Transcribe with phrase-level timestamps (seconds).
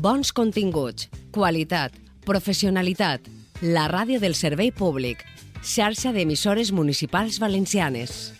[0.00, 1.92] Bons continguts, qualitat,
[2.24, 3.26] professionalitat.
[3.60, 5.20] La ràdio del servei públic.
[5.60, 8.39] Xarxa d'emissores municipals valencianes.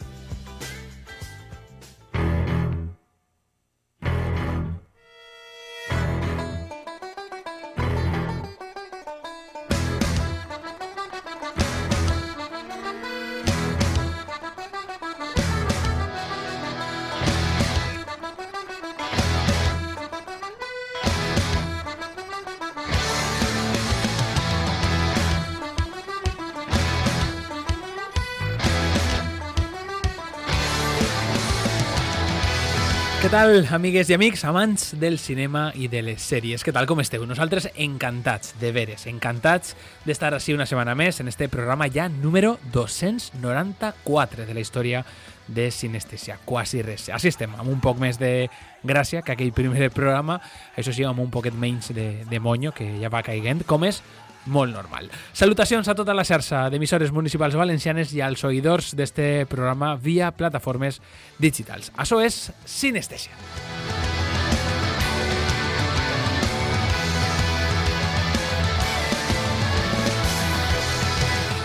[33.41, 36.61] Tal, amigues i amics, amants del cinema i de les sèries?
[36.61, 37.23] Què tal, com esteu?
[37.25, 39.73] Nosaltres encantats, de veres, encantats
[40.05, 45.07] d'estar així una setmana més en este programa ja número 294 de la història
[45.49, 47.09] de Sinestesia, quasi res.
[47.09, 48.51] Així estem, amb un poc més de
[48.85, 50.37] gràcia que aquell primer programa,
[50.77, 54.03] això sí, amb un poquet menys de, de monyo, que ja va caiguent, com és
[54.47, 55.11] molt normal.
[55.33, 61.01] Salutacions a tota la xarxa d'emissores municipals valencianes i als oïdors d'este programa via plataformes
[61.39, 61.93] digitals.
[61.97, 63.37] Això és Sinestesia.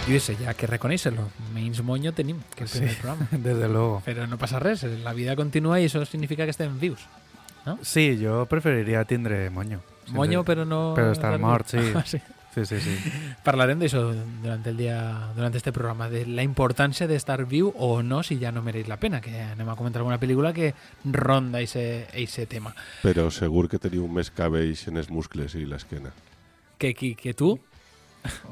[0.06, 1.23] Lluís, ja que reconèixer-lo,
[1.56, 2.98] menys moño tenim que el primer Sí.
[3.02, 3.28] programa.
[3.32, 4.04] Desde luego.
[4.06, 7.02] Però no passa res, la vida continua i això significa que estem vius.
[7.82, 9.80] Sí, jo preferiria tindre moño.
[10.14, 10.94] Moño, però no...
[10.94, 11.80] Però estar mort, sí.
[11.95, 12.20] Ah, sí.
[12.56, 12.95] Sí, sí, sí.
[13.44, 14.95] Parlarem d'això durant el dia,
[15.36, 18.95] durant este programa, de la importància d'estar viu o no si ja no mereix la
[19.02, 20.72] pena, que anem a comentar alguna pel·lícula que
[21.03, 22.72] ronda ese tema.
[23.03, 26.14] Però segur que teniu més cabells en els muscles i l'esquena
[26.78, 27.58] Que, que, que tu?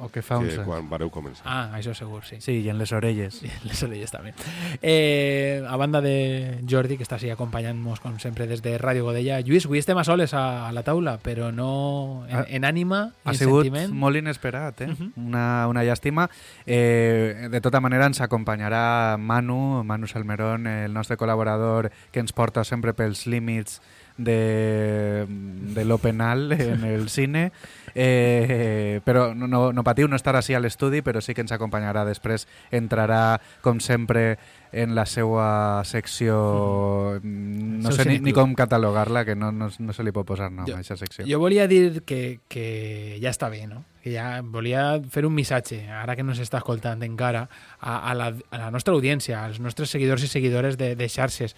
[0.01, 0.59] O que fa que anys.
[0.65, 1.43] quan vareu començar.
[1.45, 2.37] Ah, això segur, sí.
[2.39, 3.41] Sí, i en les orelles.
[3.43, 4.33] I les orelles també.
[4.81, 9.39] Eh, a banda de Jordi, que està així acompanyant-nos com sempre des de Ràdio Godella.
[9.41, 13.13] Lluís, avui estem a soles a, a la taula, però no en, Ha- en ànima,
[13.23, 13.93] Ha en sigut sentiment.
[13.93, 14.87] molt inesperat, eh?
[14.87, 15.13] Mhm.
[15.15, 16.29] una, una llàstima.
[16.65, 22.63] Eh, de tota manera ens acompanyarà Manu, Manu Salmerón, el nostre col·laborador que ens porta
[22.63, 23.81] sempre pels límits
[24.17, 27.51] de, de lo penal en el cine.
[27.95, 32.01] Eh, però no, no, patiu, no estarà així a l'estudi però sí que ens acompanyarà
[32.07, 32.47] després.
[32.73, 34.39] Entrarà com sempre
[34.73, 39.67] en la seva secció mm, no Seu sé ni, ni com catalogar-la que no, no,
[39.69, 41.27] no se li pot posar nom Jo- a aquesta secció.
[41.29, 43.83] Jo volia dir que, que ja està bé, no?
[44.03, 47.45] Que ja volia fer un missatge, ara que no s'està escoltant encara,
[47.79, 51.53] a, a, la, a la nostra audiència, als nostres seguidors i seguidores de, de xarxes.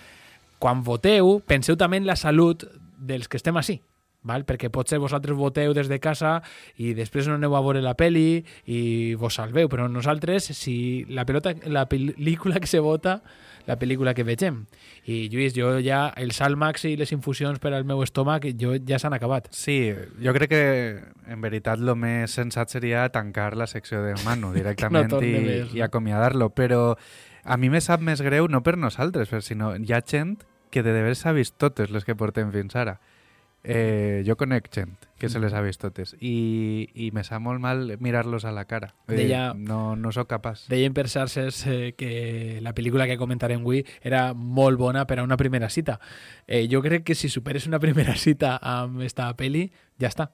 [0.60, 2.66] Quan voteu, penseu també en la salut
[2.98, 3.82] dels que estem així.
[4.26, 4.42] Val?
[4.46, 6.40] perquè potser vosaltres voteu des de casa
[6.82, 8.80] i després no aneu a veure la peli i
[9.22, 13.20] vos salveu, però nosaltres si la pelota, la pel·lícula que se vota
[13.66, 14.64] la pel·lícula que vegem
[15.10, 19.00] i Lluís, jo ja el Salmax i les infusions per al meu estómac jo ja
[19.02, 20.66] s'han acabat Sí, jo crec que
[21.30, 25.70] en veritat el més sensat seria tancar la secció de Manu directament torni i, més,
[25.70, 25.80] no?
[25.80, 26.96] i acomiadar-lo, però
[27.46, 30.40] a mi me sap més greu no per nosaltres, però sinó hi ha gent
[30.74, 33.00] que de debes s'ha vist totes les que portem fins ara.
[33.68, 37.58] Eh, jo conec gent que se les ha vist totes i, i me sap molt
[37.64, 38.92] mal mirar-los a la cara.
[39.08, 40.68] Eh, Deia- no, no sóc capaç.
[40.70, 45.24] deien per xarxes eh, que la pel·lícula que comentarem avui era molt bona per a
[45.26, 46.00] una primera cita
[46.46, 50.30] eh, jo crec que si superes una primera cita amb esta pel·li, ja està?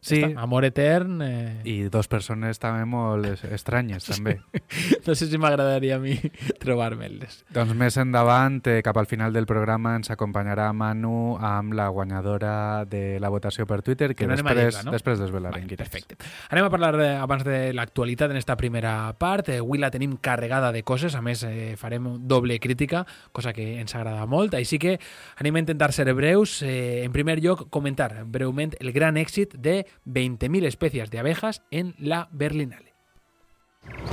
[0.00, 0.40] Sí, està.
[0.40, 1.60] Amor etern eh...
[1.66, 4.36] i dos persones també molt es- estranyes, també.
[5.06, 6.14] no sé si m'agradaria a mi
[6.62, 11.88] trobar-me-les Doncs més endavant, eh, cap al final del programa, ens acompanyarà Manu amb la
[11.88, 14.92] guanyadora de la votació per Twitter, que, Que no després, no?
[14.94, 15.64] després desvelarem.
[15.66, 16.16] Vale, perfecte.
[16.50, 19.48] Anem a parlar eh, abans de l'actualitat en esta primera part.
[19.50, 23.80] Eh, avui la tenim carregada de coses, a més eh, farem doble crítica, cosa que
[23.80, 24.98] ens agrada molt, així que
[25.42, 26.60] anem a intentar ser breus.
[26.62, 31.94] Eh, en primer lloc, comentar breument el gran èxit de 20.000 especies de abejas en
[31.98, 32.94] la Berlinale.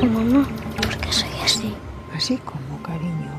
[0.02, 0.48] Mamá,
[0.78, 1.74] ¿por qué soy así?
[2.14, 3.32] Así como, cariño.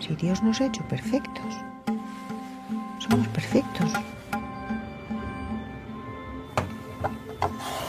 [0.00, 1.54] Si Dios nos ha hecho perfectos.
[2.98, 3.92] Somos perfectos.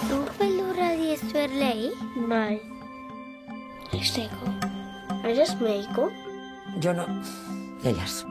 [0.09, 1.91] ¿Tú pelura de ley?
[2.27, 2.61] Bai.
[3.91, 4.45] Esteko.
[5.23, 6.11] ¿Eres médico?
[6.81, 7.05] Jo no.
[7.83, 8.25] Elles.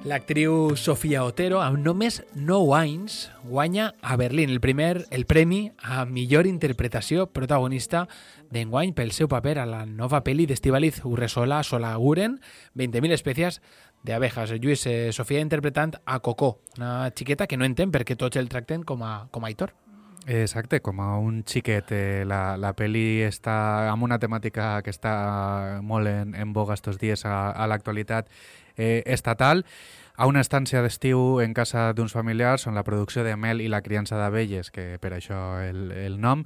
[0.00, 6.06] L'actriu Sofia Otero, amb només 9 anys, guanya a Berlín el primer el premi a
[6.08, 8.06] millor interpretació protagonista
[8.48, 12.38] d'enguany pel seu paper a la nova pel·li d'Estivaliz Urresola Solaguren,
[12.80, 13.60] 20.000 espècies
[14.02, 14.56] d'abejas.
[14.56, 18.88] Lluís, eh, Sofia interpretant a Coco, una xiqueta que no entén perquè tots el tracten
[18.88, 19.76] com a, com a Aitor.
[20.26, 21.92] Exacte, com a un xiquet.
[21.92, 26.98] Eh, la, la pel·li està amb una temàtica que està molt en, en boga estos
[27.00, 28.28] dies a, a l'actualitat
[28.80, 29.66] eh, estatal.
[30.20, 33.80] a una estància d'estiu en casa d'uns familiars on la producció de mel i la
[33.80, 36.42] criança d'abelles, que per això el, el nom,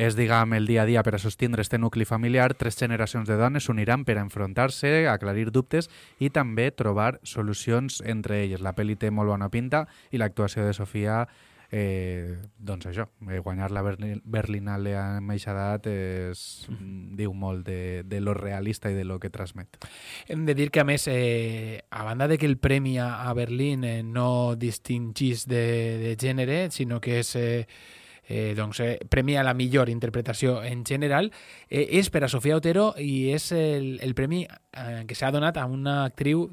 [0.00, 3.36] és, diguem, el dia a dia per a sostindre este nucli familiar, tres generacions de
[3.36, 8.64] dones s'uniran per enfrontar-se, aclarir dubtes i també trobar solucions entre elles.
[8.64, 11.26] La pel·li té molt bona pinta i l'actuació de Sofia
[11.70, 17.16] eh, doncs això, eh, guanyar la Berlin Berlinale amb eixa edat és, mm.
[17.18, 19.80] diu molt de, de lo realista i de lo que transmet.
[20.28, 23.34] Hem de dir que, a més, eh, a banda de que el premi a, a
[23.36, 25.64] Berlín eh, no distingís de,
[26.04, 27.36] de gènere, sinó que és...
[27.36, 27.64] Eh,
[28.28, 31.32] eh, doncs, eh, premia la millor interpretació en general,
[31.68, 35.56] eh, és per a Sofia Otero i és el, el premi eh, que s'ha donat
[35.56, 36.50] a una actriu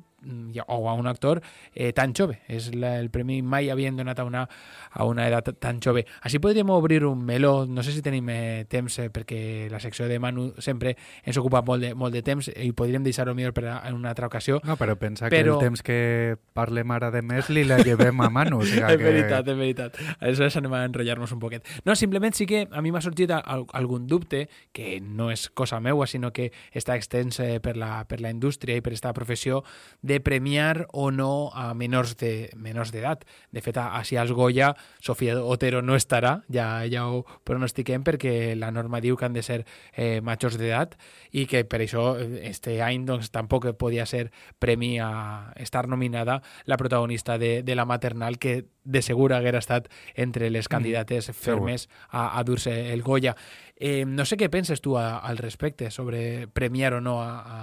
[0.68, 1.42] o a un actor
[1.74, 2.39] eh, tan jove.
[2.48, 4.45] És la, el premi mai havien donat a una,
[4.92, 6.06] a una edat tan jove.
[6.25, 10.07] Així podríem obrir un meló, no sé si tenim eh, temps, eh, perquè la secció
[10.10, 13.68] de Manu sempre ens ocupa molt de, molt de temps i podríem deixar-ho millor per
[13.69, 14.62] a, en una altra ocasió.
[14.66, 18.22] No, però pensa Però- que el temps que parlem ara de més li la llevem
[18.22, 18.62] a Manu.
[18.63, 19.04] O sigui és que...
[19.04, 20.00] veritat, és veritat.
[20.19, 21.68] Aleshores anem a enrotllar-nos un poquet.
[21.86, 24.45] No, simplement sí que a mi m'ha sorgit al, algun dubte,
[24.75, 28.77] que no és cosa meua, sinó que està extens eh, per, la, per la indústria
[28.77, 29.63] i per esta professió,
[30.01, 33.25] de premiar o no a menors de menors d'edat.
[33.51, 38.71] De fet, així als Goya, Sofia Otero no estarà, ja, ja ho pronostiquem, perquè la
[38.71, 39.63] norma diu que han de ser
[39.94, 40.95] eh, majors d'edat
[41.31, 44.29] i que per això eh, este any doncs, tampoc podia ser
[44.59, 49.89] premi a estar nominada la protagonista de, de la maternal que de segur haguera estat
[50.13, 53.35] entre les candidates fermes a, a dur-se el Goya.
[53.75, 57.59] Eh, no sé què penses tu a, al respecte sobre premiar o no a, a,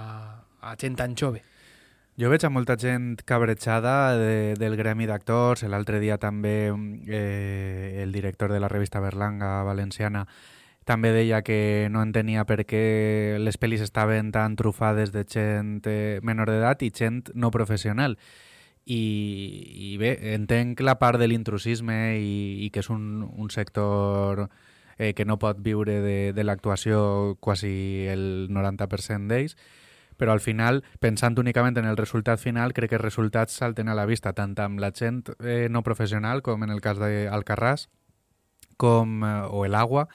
[0.61, 1.41] a gent tan jove.
[2.13, 5.63] Jo veig a molta gent cabrejada de, del gremi d'actors.
[5.65, 10.27] L'altre dia també eh, el director de la revista Berlanga valenciana
[10.85, 16.19] també deia que no entenia per què les pel·lis estaven tan trufades de gent eh,
[16.21, 18.19] menor d'edat i gent no professional.
[18.85, 19.01] I,
[19.93, 24.49] I bé, entenc la part de l'intrusisme i, i que és un, un sector
[24.99, 29.57] eh, que no pot viure de, de l'actuació quasi el 90% d'ells,
[30.17, 33.97] però al final, pensant únicament en el resultat final, crec que els resultats salten a
[33.97, 37.87] la vista, tant amb la gent eh, no professional, com en el cas d'Alcarràs,
[38.77, 40.07] com, eh, o el Agua,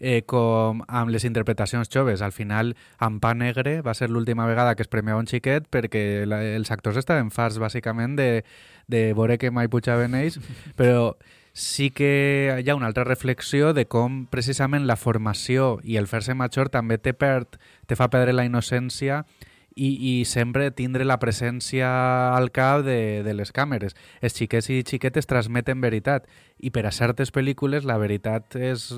[0.00, 2.22] eh, com amb les interpretacions joves.
[2.22, 6.24] Al final, amb Pa Negre va ser l'última vegada que es premiava un xiquet perquè
[6.26, 8.44] la, els actors estaven farts, bàsicament, de,
[8.86, 10.38] de veure que mai pujaven ells,
[10.78, 11.16] però
[11.52, 16.34] sí que hi ha una altra reflexió de com precisament la formació i el fer-se
[16.34, 19.24] major també te, perd, te fa perdre la innocència
[19.78, 21.88] i, i sempre tindre la presència
[22.34, 23.94] al cap de, de les càmeres.
[24.20, 26.26] Els xiquets i xiquetes transmeten veritat
[26.58, 28.88] i per a certes pel·lícules la veritat és,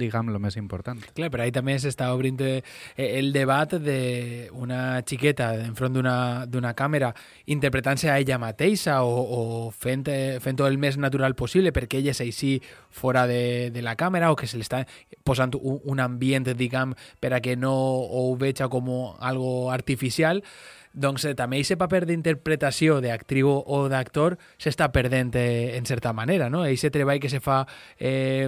[0.00, 1.00] diguem, el més important.
[1.16, 2.62] Clar, però ahí també s'està obrint eh,
[2.96, 7.12] el debat d'una xiqueta enfront d'una càmera
[7.52, 9.42] interpretant-se a ella mateixa o, o
[9.76, 12.54] fent, eh, fent el més natural possible perquè ella és així
[12.92, 14.82] fora de, de la càmera o que se li està
[15.24, 18.88] posant un, un ambient, diguem, per a que no ho veja com
[19.20, 20.21] algo artificial,
[20.92, 26.50] doncs eh, també aquest paper d'interpretació d'actriu o d'actor s'està perdent eh, en certa manera,
[26.52, 26.60] no?
[26.66, 27.62] Aquest treball que se fa
[27.96, 28.44] eh,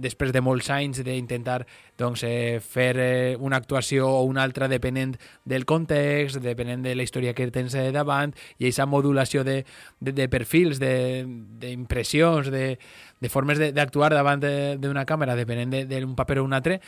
[0.00, 1.66] després de molts anys d'intentar
[2.00, 7.04] doncs, eh, fer eh, una actuació o una altra depenent del context, depenent de la
[7.04, 9.60] història que tens eh, davant, i aquesta modulació de,
[10.00, 11.26] de, de perfils, de-
[11.60, 12.78] d'impressions, de,
[13.20, 16.80] de formes de- d'actuar davant de- d'una càmera, depenent de- d'un paper o un altre,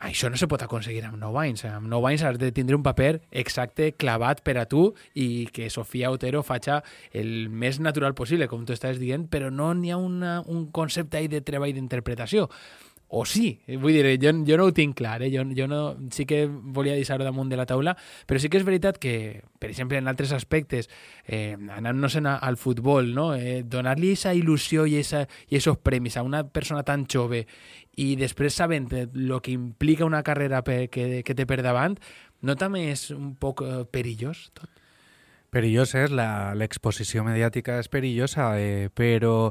[0.00, 1.64] això no se pot aconseguir amb 9 anys.
[1.68, 5.68] Amb 9 anys has de tindre un paper exacte, clavat per a tu i que
[5.70, 6.72] Sofia Otero faci
[7.12, 11.18] el més natural possible, com tu estàs dient, però no n'hi ha una, un concepte
[11.18, 12.48] ahí de treball d'interpretació.
[13.12, 15.32] O sí, vull dir, jo, jo no ho tinc clar, eh?
[15.34, 15.80] jo, jo no,
[16.14, 19.66] sí que volia deixar-ho damunt de la taula, però sí que és veritat que, per
[19.72, 20.86] exemple, en altres aspectes,
[21.26, 23.32] eh, anant-nos al futbol, no?
[23.34, 27.48] eh, donar-li aquesta il·lusió i, esos premis a una persona tan jove
[27.98, 31.96] i després sabent el que implica una carrera que, que té per davant,
[32.42, 34.70] no també és un poc eh, perillós tot?
[35.50, 39.50] Perillós és, l'exposició mediàtica és perillosa, eh, però,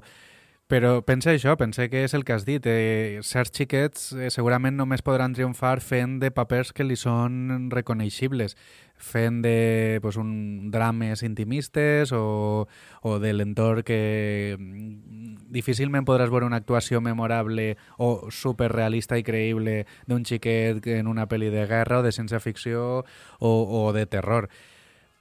[0.70, 2.62] però pensa això, pensa que és el que has dit.
[2.70, 8.54] Eh, certs xiquets eh, segurament només podran triomfar fent de papers que li són reconeixibles,
[8.94, 12.68] fent de pues, un drames intimistes o,
[13.02, 19.88] o de l'entorn que mm, difícilment podràs veure una actuació memorable o superrealista i creïble
[20.06, 23.06] d'un xiquet que en una pel·li de guerra o de ciència-ficció
[23.40, 24.52] o, o de terror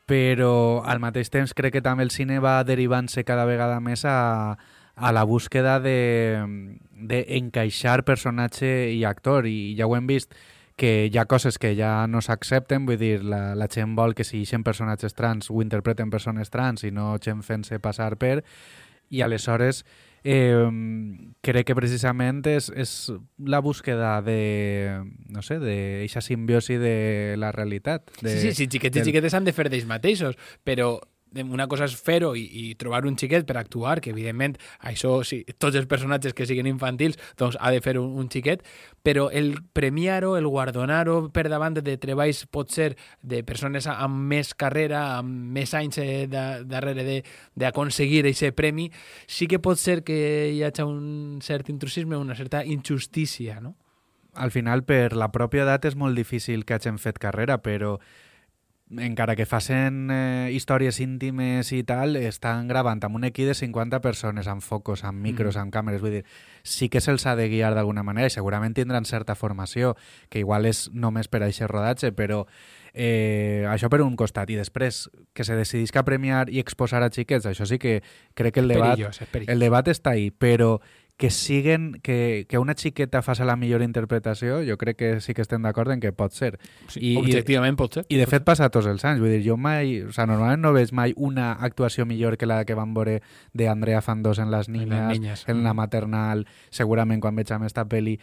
[0.09, 4.57] però al mateix temps crec que també el cine va derivant-se cada vegada més a,
[5.01, 6.45] a la búsqueda de,
[6.93, 10.35] de encaixar personatge i actor i ja ho hem vist
[10.79, 14.23] que hi ha coses que ja no s'accepten, vull dir, la, la gent vol que
[14.27, 18.45] si eixen personatges trans ho interpreten persones trans i no gent fent-se passar per,
[19.11, 19.83] i aleshores
[20.23, 20.69] eh,
[21.43, 22.93] crec que precisament és, és
[23.43, 25.03] la búsqueda de,
[25.35, 28.11] no sé, d'eixa simbiosi de la realitat.
[28.23, 30.99] De, Sí, sí, sí, xiquets i del- xiquetes han de fer d'ells mateixos, però
[31.43, 35.43] una cosa és fer-ho i, i trobar un xiquet per actuar, que evidentment això, sí,
[35.59, 38.63] tots els personatges que siguin infantils, doncs ha de fer un, un xiquet,
[39.05, 44.55] però el premiar-ho, el guardonar-ho per davant de treballs pot ser de persones amb més
[44.55, 47.23] carrera, amb més anys eh, da- darrere de-
[47.55, 48.91] d'aconseguir aquest premi,
[49.27, 53.77] sí que pot ser que hi hagi un cert intrusisme, una certa injustícia, no?
[54.39, 57.97] al final per la pròpia edat és molt difícil que hagin fet carrera, però
[58.97, 64.01] encara que facin eh, històries íntimes i tal, estan gravant amb un equip de 50
[64.01, 65.61] persones, amb focus, amb micros, Mm.
[65.61, 66.25] amb càmeres, vull dir,
[66.63, 69.95] sí que se'ls ha de guiar d'alguna manera i segurament tindran certa formació,
[70.31, 72.47] que igual és només per a aquest rodatge, però
[72.95, 74.49] eh, això per un costat.
[74.51, 78.03] I després, que se decidisca premiar i exposar a xiquets, això sí que
[78.35, 79.53] crec que el debat, Perillós, perillós.
[79.53, 80.81] el debat està ahí, però
[81.19, 85.43] que siguen, que, que una xiqueta faci la millor interpretació, jo crec que sí que
[85.43, 86.61] estem d'acord en que pot ser.
[86.87, 88.05] Sí, I- i- objectivament pot ser.
[88.09, 90.73] I de fet passa tots els anys, vull dir, jo mai, o sea, normalment no
[90.73, 93.19] veig mai una actuació millor que la que vam veure
[93.53, 95.45] d'Andrea Fandos en Les En Les Niñas, Niñas.
[95.49, 95.77] en la Mm.
[95.77, 98.21] maternal, segurament quan veig amb esta pel·li,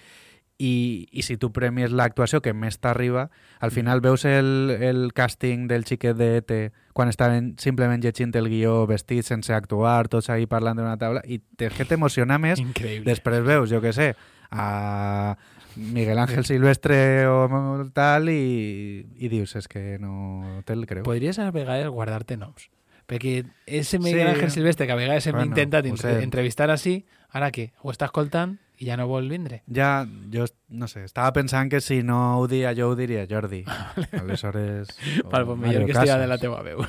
[0.58, 5.68] i, i si tu premies l'actuació que més t'arriba, al final veus el, el càsting
[5.68, 6.54] del xiquet de ET
[6.96, 11.42] quan estaven simplement llegint el guió vestits sense actuar, tots ahí parlant d'una taula, i
[11.58, 13.04] te, que t'emociona més Increïble.
[13.10, 14.14] Després veus, jo que sé,
[14.52, 15.36] a
[15.76, 21.04] Miguel Ángel Silvestre o tal i, i dius, és que no te'l creu.
[21.04, 22.70] Podries a vegades guardar-te noms.
[23.06, 24.34] Perquè ese Miguel Sí.
[24.36, 26.24] Ángel Silvestre que a vegades hem Bueno, intentat sé.
[26.24, 27.74] entrevistar així, ara què?
[27.84, 29.62] Ho està escoltant i ja no vol vindre.
[29.72, 33.64] Ja, jo, no sé, estava pensant que si no ho dia jo ho diria Jordi.
[34.20, 34.90] Aleshores...
[35.26, 36.84] o Val, pues millor que estigui de la teva veu.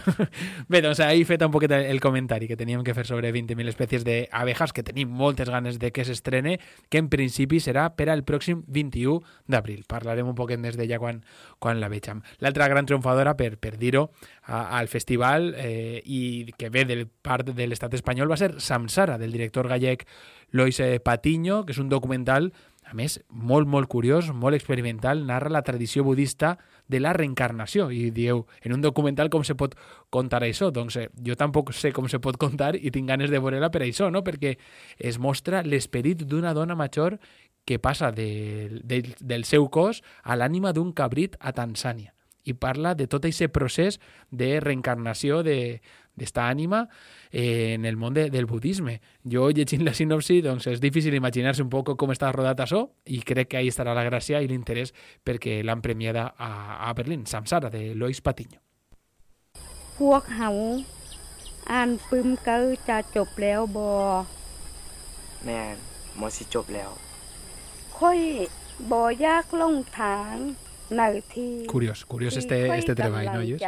[0.68, 4.06] Bé, doncs ahí fet un poquet el comentari que teníem que fer sobre 20.000 espècies
[4.06, 8.64] d'abejas, que tenim moltes ganes de que s'estrene, que en principi serà per al pròxim
[8.66, 9.84] 21 d'abril.
[9.88, 11.22] Parlarem un poquet més d'ella quan,
[11.58, 12.22] quan la vegem.
[12.40, 14.08] L'altra gran triomfadora, per, per dir-ho,
[14.46, 19.34] al festival eh, i que ve del part de l'estat espanyol va ser Samsara, del
[19.34, 20.06] director gallec
[20.56, 22.50] Lois Patiño, que és un documental
[22.86, 26.54] a més, molt, molt curiós, molt experimental, narra la tradició budista
[26.86, 27.88] de la reencarnació.
[27.90, 29.74] I dieu, en un documental com se pot
[30.14, 30.70] contar això?
[30.70, 33.82] Doncs eh, jo tampoc sé com se pot contar i tinc ganes de veure-la per
[33.82, 34.22] això, no?
[34.22, 34.54] perquè
[34.98, 37.18] es mostra l'esperit d'una dona major
[37.66, 42.14] que passa del, del, del seu cos a l'ànima d'un cabrit a Tanzània
[42.46, 43.98] i parla de tot aquest procés
[44.30, 45.82] de reencarnació de
[46.15, 46.87] d'esta ànima
[47.31, 48.99] eh, en el món de, del budisme.
[49.23, 53.21] Jo, llegint la sinopsi, doncs és difícil imaginar-se un poc com està rodat això i
[53.21, 54.93] crec que ahí estarà la gràcia i l'interès
[55.23, 56.51] perquè l'han premiada a,
[56.89, 58.59] a Berlín, Samsara, de Lois Patiño.
[60.01, 60.51] พวกเขา
[61.71, 62.57] อ่านปึ้มเกอ
[62.89, 63.91] จะจบแล้วบอ
[65.43, 65.77] แม่น
[66.17, 66.91] หมอสิจบแล้ว
[67.97, 68.19] ค่อย
[68.91, 70.64] บอยากลงทางในที่
[71.66, 73.62] Curiós, curiós este, este ¿no oyes?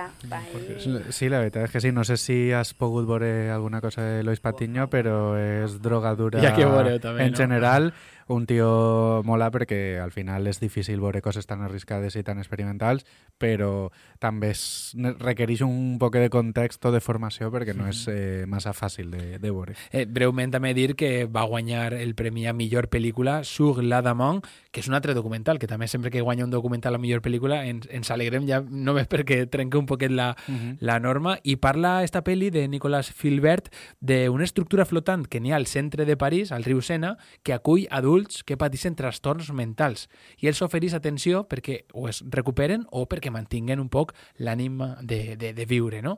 [1.11, 1.93] Sí, la verdad es que sí.
[1.93, 7.25] No sé si has pogut veure alguna cosa de Lois Patiño, pero es drogadura dura
[7.25, 7.95] en general.
[8.28, 13.04] Un tio mola perquè al final és difícil veure coses tan arriscades i tan experimentals,
[13.38, 18.44] però també es, requereix un poc de context o de formació perquè no és eh,
[18.47, 19.76] massa fàcil de, de veure.
[19.92, 24.42] Eh, breument també dir que va guanyar el premi a millor pel·lícula Sur la Damont,
[24.70, 27.64] que és un altre documental, que també sempre que guanya un documental a millor pel·lícula
[27.66, 30.76] ens, ens alegrem ja només perquè trenca un poquet la, Uh -huh.
[30.80, 33.68] la norma i parla esta pel·li de Nicolas Filbert
[34.00, 37.87] d'una estructura flotant que n'hi ha al centre de París, al riu Sena, que acull
[37.90, 40.09] adults que pateixen trastorns mentals
[40.43, 45.37] i els oferís atenció perquè o es recuperen o perquè mantinguen un poc l'ànima de,
[45.37, 46.03] de, de viure.
[46.03, 46.17] No?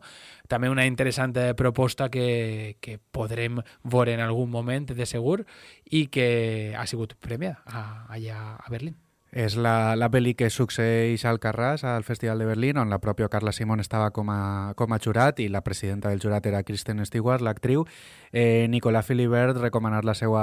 [0.48, 5.42] També una interessant eh, proposta que, que podrem veure en algun moment de segur
[5.90, 7.60] i que ha sigut premiada
[8.08, 8.96] allà a Berlín.
[9.30, 13.28] És la, la pel·li que succeeix al Carràs, al Festival de Berlín, on la pròpia
[13.30, 17.04] Carla Simón estava com a, com a jurat i la presidenta del jurat era Kristen
[17.06, 17.86] Stewart, l'actriu.
[18.32, 20.42] Eh, Nicolas Philibert recomanar la seva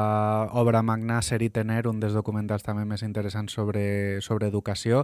[0.55, 5.03] obra magna Ser i Tener, un dels documentals també més interessants sobre, sobre educació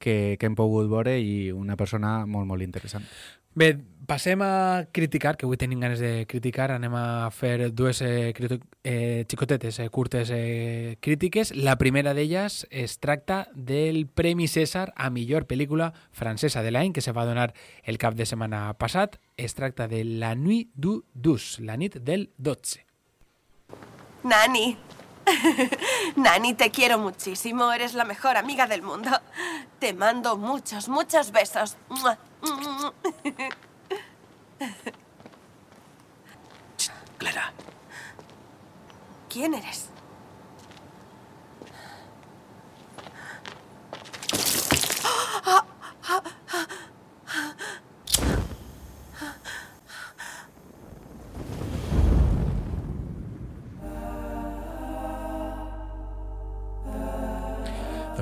[0.00, 3.06] que, que hem pogut veure i una persona molt, molt interessant.
[3.54, 6.70] Bé, passem a criticar, que avui tenim ganes de criticar.
[6.70, 8.30] Anem a fer dues eh,
[8.82, 11.50] eh, xicotetes, eh, curtes eh, crítiques.
[11.54, 17.02] La primera d'elles es tracta del Premi César a millor pel·lícula francesa de l'any, que
[17.02, 17.52] se va donar
[17.82, 19.18] el cap de setmana passat.
[19.36, 22.86] Es tracta de La Nuit du 12, la nit del 12.
[24.22, 24.76] Nani,
[26.16, 27.72] Nani, te quiero muchísimo.
[27.72, 29.10] Eres la mejor amiga del mundo.
[29.78, 31.76] Te mando muchos, muchos besos.
[37.18, 37.52] Clara,
[39.28, 39.90] ¿Quién eres?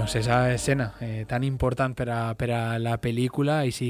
[0.08, 3.88] Doncs esa escena eh, tan important per a, per a la pel·lícula i si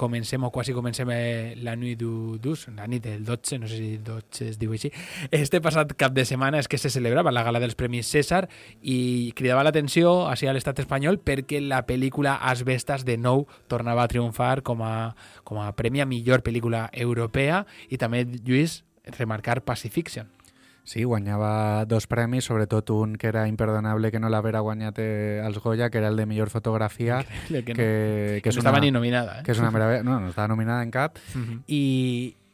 [0.00, 3.76] comencem o quasi comencem eh, la nit du dus, la nit del 12, no sé
[3.76, 4.88] si 12 es diu així,
[5.28, 8.46] este passat cap de setmana és que se celebrava la gala dels Premis César
[8.80, 14.08] i cridava l'atenció així a l'estat espanyol perquè la pel·lícula Asbestas de nou tornava a
[14.08, 15.12] triomfar com a,
[15.44, 18.86] com a premi a millor pel·lícula europea i també, Lluís,
[19.20, 20.32] remarcar Pacifiction.
[20.88, 25.58] Sí, guanyava dos premis, sobretot un que era imperdonable que no l'haguera guanyat eh, als
[25.60, 27.76] Goya, que era el de millor fotografia, Increïble que no.
[27.76, 29.42] que, Que no estava ni nominada, eh?
[29.44, 30.02] Que és una meravella.
[30.02, 31.20] No, no estava nominada en cap.
[31.34, 31.60] Mhm.
[31.66, 31.82] I,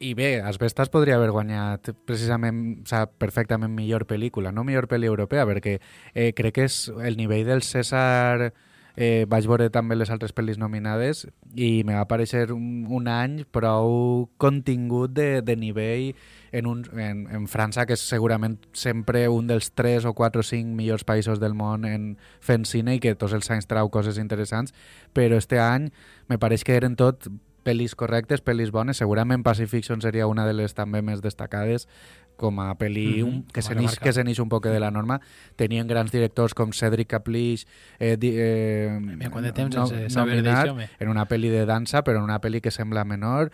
[0.03, 5.07] I bé, Asbestas podria haver guanyat precisament, o sea, perfectament millor pel·lícula, no millor pel·li
[5.07, 5.79] europea, perquè
[6.13, 8.51] eh, crec que és el nivell del César...
[8.95, 13.41] Eh, vaig veure també les altres pel·lis nominades i me va aparèixer un, un any
[13.51, 16.13] prou contingut de, de nivell
[16.55, 20.47] en, un, en, en França, que és segurament sempre un dels 3 o 4 o
[20.47, 24.21] 5 millors països del món en fent cine i que tots els anys trau coses
[24.21, 24.71] interessants,
[25.11, 25.91] però este any
[26.31, 27.27] me pareix que eren tot
[27.65, 29.01] pel·lis correctes, pel·lis bones.
[29.01, 31.89] Segurament Pacifiction seria una de les també més destacades
[32.35, 34.91] com a pel·li Mhm, un, que se n'ix que se n'ix un poc de la
[34.91, 35.19] norma.
[35.55, 37.65] Tenien grans directors com Cedric Caplish,
[37.99, 40.89] eh, di, eh, Mira, quant de temps sense saber d'això, home.
[40.99, 43.51] en una pel·li de dansa, però en una pel·li que sembla menor,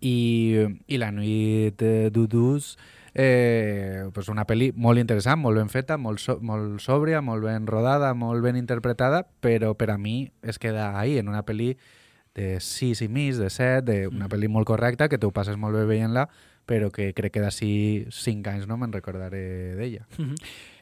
[0.00, 0.54] i,
[0.86, 2.76] i La nuit eh, d'Udus,
[3.14, 7.66] eh, pues una pel·li molt interessant, molt ben feta, molt, so, molt sòbria, molt ben
[7.66, 11.76] rodada, molt ben interpretada, però per a mi es queda ahí, en una pel·li
[12.34, 15.78] de 6 i mig, de 7, de una pel·li molt correcta, que tu passes molt
[15.78, 16.28] bé veient-la,
[16.66, 17.72] però que crec que d'ací
[18.10, 20.06] 5 anys no me'n recordaré d'ella.
[20.18, 20.34] Mhm.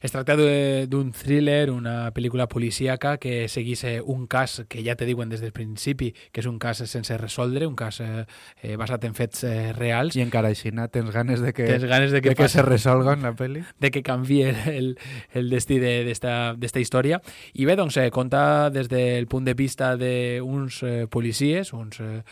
[0.03, 5.07] Es tracta d'un thriller, una pel·lícula policíaca que seguís eh, un cas que ja te
[5.07, 8.25] diuen des del principi que és un cas sense resoldre, un cas eh,
[8.67, 10.17] eh, basat en fets eh, reals.
[10.19, 10.89] I encara així no?
[10.91, 13.31] tens ganes de que, Tens ganes de que, de que passi- se resolga en la
[13.39, 13.63] pel·li?
[13.79, 14.97] de que canvi el,
[15.39, 17.23] el, destí de- d'esta de, història.
[17.55, 22.25] I bé, doncs, eh, conta des del punt de vista d'uns eh, policies, uns eh,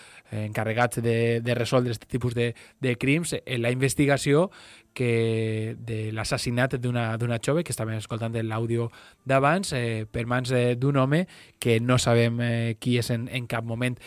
[0.43, 2.51] encarregats de, de resoldre aquest tipus de,
[2.83, 4.49] de crims, en la investigació
[4.95, 8.91] que de l'assassinat d'una jove que estàvem escoltant l'àudio
[9.25, 11.27] d'abans eh, per mans eh, d'un home
[11.59, 13.99] que no sabem eh, qui és en, en cap moment.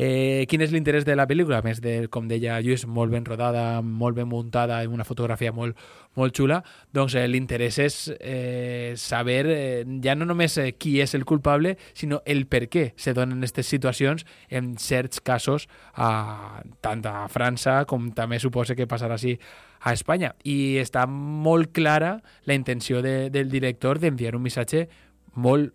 [0.00, 1.58] Eh, quin és l'interès de la pel·lícula?
[1.60, 5.52] A més de, com deia Lluís, molt ben rodada, molt ben muntada, amb una fotografia
[5.52, 5.76] molt,
[6.16, 6.62] molt xula,
[6.96, 11.74] doncs eh, l'interès és eh, saber eh, ja no només eh, qui és el culpable,
[11.92, 17.82] sinó el per què se donen aquestes situacions en certs casos a, tant a França
[17.84, 19.36] com també suposa que passarà així
[19.80, 20.34] a Espanya.
[20.44, 24.86] I està molt clara la intenció de, del director d'enviar un missatge
[25.34, 25.72] molt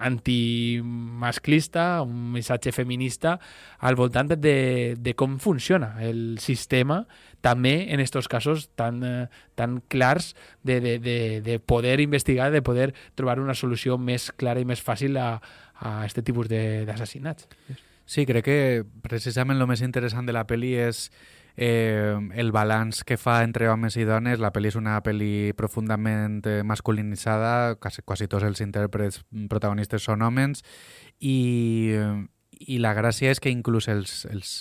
[0.00, 3.38] antimasclista, un missatge feminista
[3.78, 7.04] al voltant de, de com funciona el sistema,
[7.40, 12.62] també en aquests casos tan, eh, tan clars de, de, de, de poder investigar, de
[12.62, 15.34] poder trobar una solució més clara i més fàcil a,
[15.80, 17.48] a aquest tipus d'assassinats.
[18.10, 18.60] Sí, crec que
[19.04, 21.08] precisament el més interessant de la pel·li és
[21.60, 24.40] eh, el balanç que fa entre homes i dones.
[24.40, 29.20] La pel·li és una pel·li profundament eh, masculinitzada, quasi, quasi tots els intèrprets
[29.52, 30.64] protagonistes són homes,
[31.20, 31.92] i,
[32.64, 34.54] i la gràcia és que inclús els, els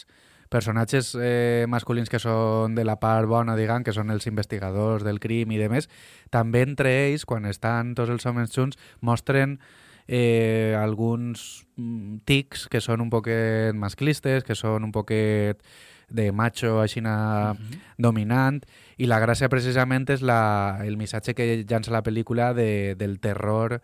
[0.52, 5.22] personatges eh, masculins que són de la part bona, diguem, que són els investigadors del
[5.24, 5.88] crim i demés,
[6.36, 9.56] també entre ells, quan estan tots els homes junts, mostren
[10.04, 15.64] eh, alguns mm, tics que són un poquet masclistes, que són un poquet
[16.10, 17.02] de macho així
[17.98, 18.62] dominant
[18.98, 23.80] i la gràcia precisament és la, el missatge que llança la pel·lícula de, del terror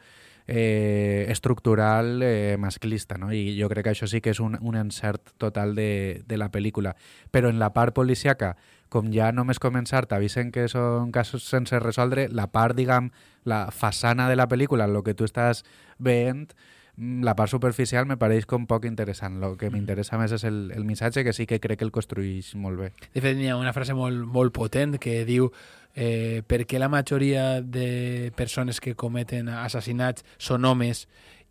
[0.48, 3.32] eh, estructural eh, masclista, no?
[3.34, 6.52] I jo crec que això sí que és un, un encert total de, de la
[6.52, 6.96] pel·lícula.
[7.32, 8.56] Però en la part policiaca,
[8.90, 13.10] com ja només començar t'avisen que són casos sense resoldre, la part, diguem,
[13.46, 15.66] la façana de la pel·lícula, el que tu estàs
[15.98, 16.54] veient,
[16.98, 19.42] la part superficial me pareix com poc interessant.
[19.44, 22.54] El que m'interessa més és el, el missatge, que sí que crec que el construeix
[22.56, 22.92] molt bé.
[23.14, 25.50] De fet, hi ha una frase molt, molt potent que diu
[25.96, 31.06] eh, per què la majoria de persones que cometen assassinats són homes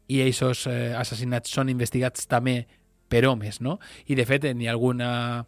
[0.08, 2.62] i aquests eh, assassinats són investigats també
[3.08, 3.78] per homes, no?
[4.08, 5.44] I de fet, n'hi ha alguna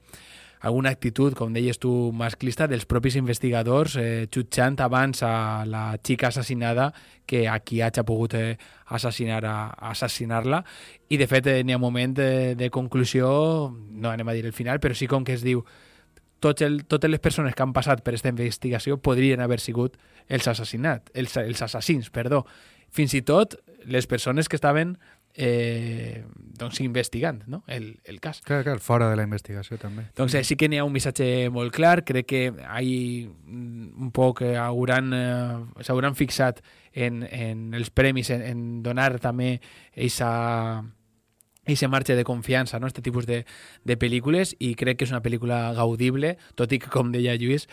[0.67, 6.29] alguna actitud, com deies tu, masclista dels propis investigadors, eh, jutjant abans a la xica
[6.29, 6.93] assassinada
[7.27, 9.75] que a qui hagi pogut eh, assassinar-la.
[9.91, 10.45] Assassinar
[11.09, 14.47] I, de fet, eh, n'hi ha un moment de, de conclusió, no anem a dir
[14.47, 15.65] el final, però sí com que es diu
[16.41, 19.97] tots el, totes les persones que han passat per aquesta investigació podrien haver sigut
[20.29, 22.45] els assassinats, els, els assassins, perdó.
[22.91, 24.97] Fins i tot les persones que estaven
[25.37, 26.25] eh,
[26.57, 27.63] doncs investigant no?
[27.67, 28.41] el, el cas.
[28.43, 30.09] Clar, clar, fora de la investigació també.
[30.17, 34.43] Doncs eh, sí que n'hi ha un missatge molt clar, crec que hay un poc
[34.47, 39.59] eh, hauran, eh, s'hauran fixat en, en els premis, en, en donar també
[39.93, 40.85] aquesta
[41.67, 42.87] ese marge de confiança, no?
[42.87, 43.45] este tipus de,
[43.85, 47.67] de pel·lícules i crec que és una pel·lícula gaudible, tot i que, com deia Lluís,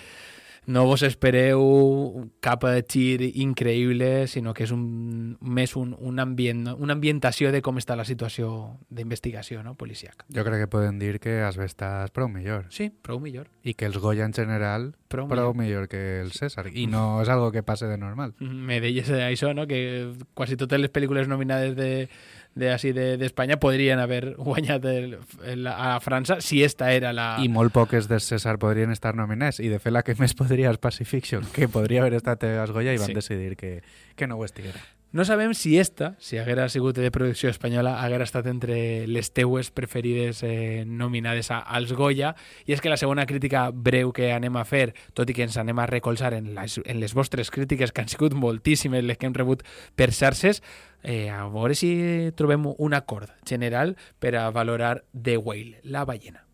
[0.65, 6.95] no vos espereu cap gir increïble, sinó que és un, més un, un ambient, una
[6.95, 9.75] ambientació de com està la situació d'investigació no?
[9.75, 10.25] policiac.
[10.33, 12.67] Jo crec que podem dir que has estàs prou millor.
[12.71, 13.49] Sí, prou millor.
[13.63, 15.87] I que els Goya en general prou, prou millor.
[15.87, 16.69] millor que el César.
[16.71, 18.35] I no és algo que passe de normal.
[18.39, 19.67] Me deies això, no?
[19.67, 22.07] que quasi totes les pel·lícules nominades de,
[22.55, 25.17] de així d'Espanya de, podrien haver guanyat el,
[25.49, 27.27] el, a França si esta era la...
[27.41, 30.73] I molt poques de César podrien estar nominats i de fet la que més podria
[30.73, 33.17] és Pacifiction que podria haver estat a Goya i van sí.
[33.17, 33.79] decidir que,
[34.15, 34.81] que no ho estiguera.
[35.13, 39.69] No sabem si esta, si haguera sigut de producció espanyola, haguera estat entre les teues
[39.69, 42.31] preferides eh, nominades a, als Goya,
[42.65, 45.59] i és que la segona crítica breu que anem a fer, tot i que ens
[45.61, 49.29] anem a recolzar en les, en les vostres crítiques, que han sigut moltíssimes les que
[49.29, 49.61] hem rebut
[49.93, 50.63] per xarxes,
[51.03, 51.93] eh, a veure si
[52.33, 56.47] trobem un acord general per a valorar The Whale, la ballena.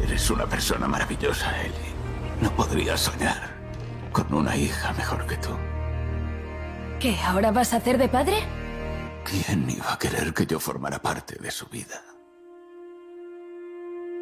[0.00, 1.92] Eres una persona maravillosa, Ellie.
[2.40, 3.60] No podría soñar
[4.10, 5.52] con una hija mejor que tú.
[7.02, 7.16] ¿Qué?
[7.26, 8.36] ¿Ahora vas a hacer de padre?
[9.24, 12.00] ¿Quién iba a querer que yo formara parte de su vida?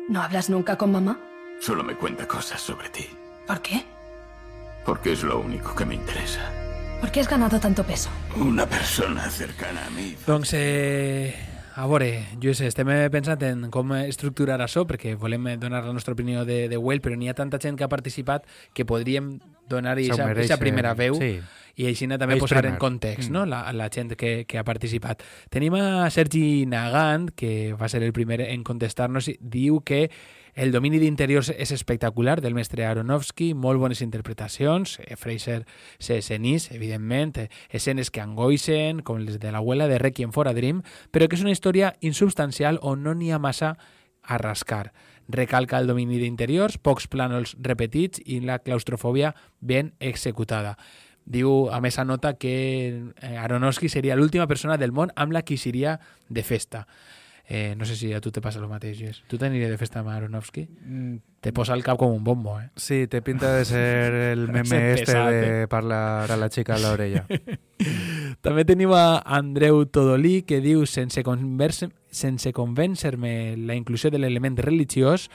[0.08, 1.20] ¿No hablas nunca con mamá?
[1.60, 3.04] Solo me cuenta cosas sobre ti.
[3.46, 3.84] ¿Por qué?
[4.86, 6.40] Porque es lo único que me interesa.
[7.02, 8.08] ¿Por qué has ganado tanto peso?
[8.34, 10.16] Una persona cercana a mí.
[10.26, 11.36] Doncs, eh,
[11.76, 16.46] a veure, Lluís, estem pensant en com estructurar això, perquè volem donar la nostra opinió
[16.48, 19.36] de, de Well, però n'hi ha tanta gent que ha participat que podríem
[19.70, 21.16] donar aquesta primera veu.
[21.22, 21.38] Sí
[21.80, 22.74] i així també Ells posar primer.
[22.74, 23.32] en context mm.
[23.32, 23.46] no?
[23.48, 25.22] la, la gent que, que ha participat.
[25.52, 30.08] Tenim a Sergi Nagant, que va ser el primer en contestar-nos, diu que
[30.60, 35.62] el domini d'interiors és espectacular del mestre Aronofsky, molt bones interpretacions, eh, Fraser
[35.98, 40.54] se senís, evidentment, eh, escenes que angoixen, com les de l'abuela de Requiem for a
[40.54, 40.82] Dream,
[41.14, 43.76] però que és una història insubstancial on no n'hi ha massa
[44.22, 44.90] a rascar.
[45.30, 50.76] Recalca el domini d'interiors, pocs plànols repetits i la claustrofòbia ben executada.
[51.30, 52.54] Diu, a més, anota que
[52.90, 56.86] eh, Aronofsky seria l'última persona del món amb la qui s'iria de festa.
[57.52, 59.16] Eh, no sé si a tu te passa el mateix, Lluís.
[59.26, 60.68] Tu t'aniries de festa amb Aronofsky?
[60.70, 61.16] Mm.
[61.42, 62.68] Te posa el cap com un bombo, eh?
[62.78, 65.66] Sí, te pinta de ser el meme este pesat, de eh?
[65.66, 67.24] parlar a la xica a l'orella.
[68.46, 71.24] També tenim a Andreu Todolí, que diu, sense,
[72.22, 75.26] sense convèncer-me la inclusió de l'element religiós,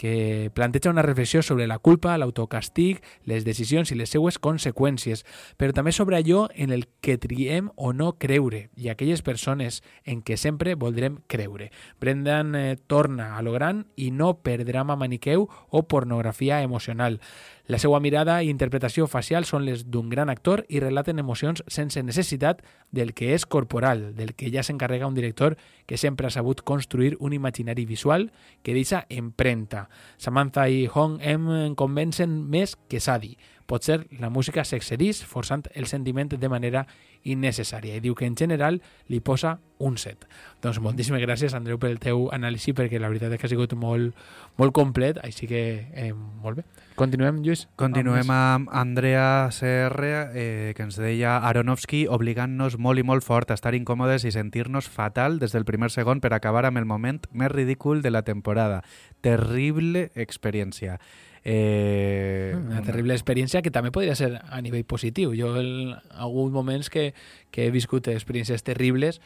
[0.00, 5.26] que planteja una reflexió sobre la culpa, l'autocastig, les decisions i les seues conseqüències,
[5.60, 10.22] però també sobre allò en el que triem o no creure i aquelles persones en
[10.24, 11.68] què sempre voldrem creure.
[12.00, 17.20] Brendan eh, torna a lo gran i no per drama maniqueu o pornografia emocional.
[17.66, 22.02] La seva mirada i interpretació facial són les d'un gran actor i relaten emocions sense
[22.02, 26.62] necessitat del que és corporal, del que ja s'encarrega un director que sempre ha sabut
[26.62, 28.30] construir un imaginari visual
[28.62, 29.88] que deixa empremta.
[30.16, 33.36] Samantha i Hong em convencen més que Sadi.
[33.70, 36.88] Potser la música s'excedís forçant el sentiment de manera
[37.22, 40.26] innecessària i diu que en general li posa un set.
[40.60, 44.18] Doncs moltíssimes gràcies, Andreu, pel teu anàlisi, perquè la veritat és que ha sigut molt,
[44.58, 45.62] molt complet, així que
[45.94, 46.66] eh, molt bé.
[46.98, 47.64] Continuem, Lluís?
[47.80, 53.56] Continuem amb Andrea CR, eh, que ens deia Aronofsky obligant-nos molt i molt fort a
[53.56, 57.54] estar incòmodes i sentir-nos fatal des del primer segon per acabar amb el moment més
[57.54, 58.82] ridícul de la temporada.
[59.22, 60.98] Terrible experiència.
[61.44, 65.32] Eh, una terrible experiència que també podria ser a nivell positiu.
[65.36, 65.68] Jo he
[66.12, 67.12] hagut moments que,
[67.50, 69.20] que he viscut experiències terribles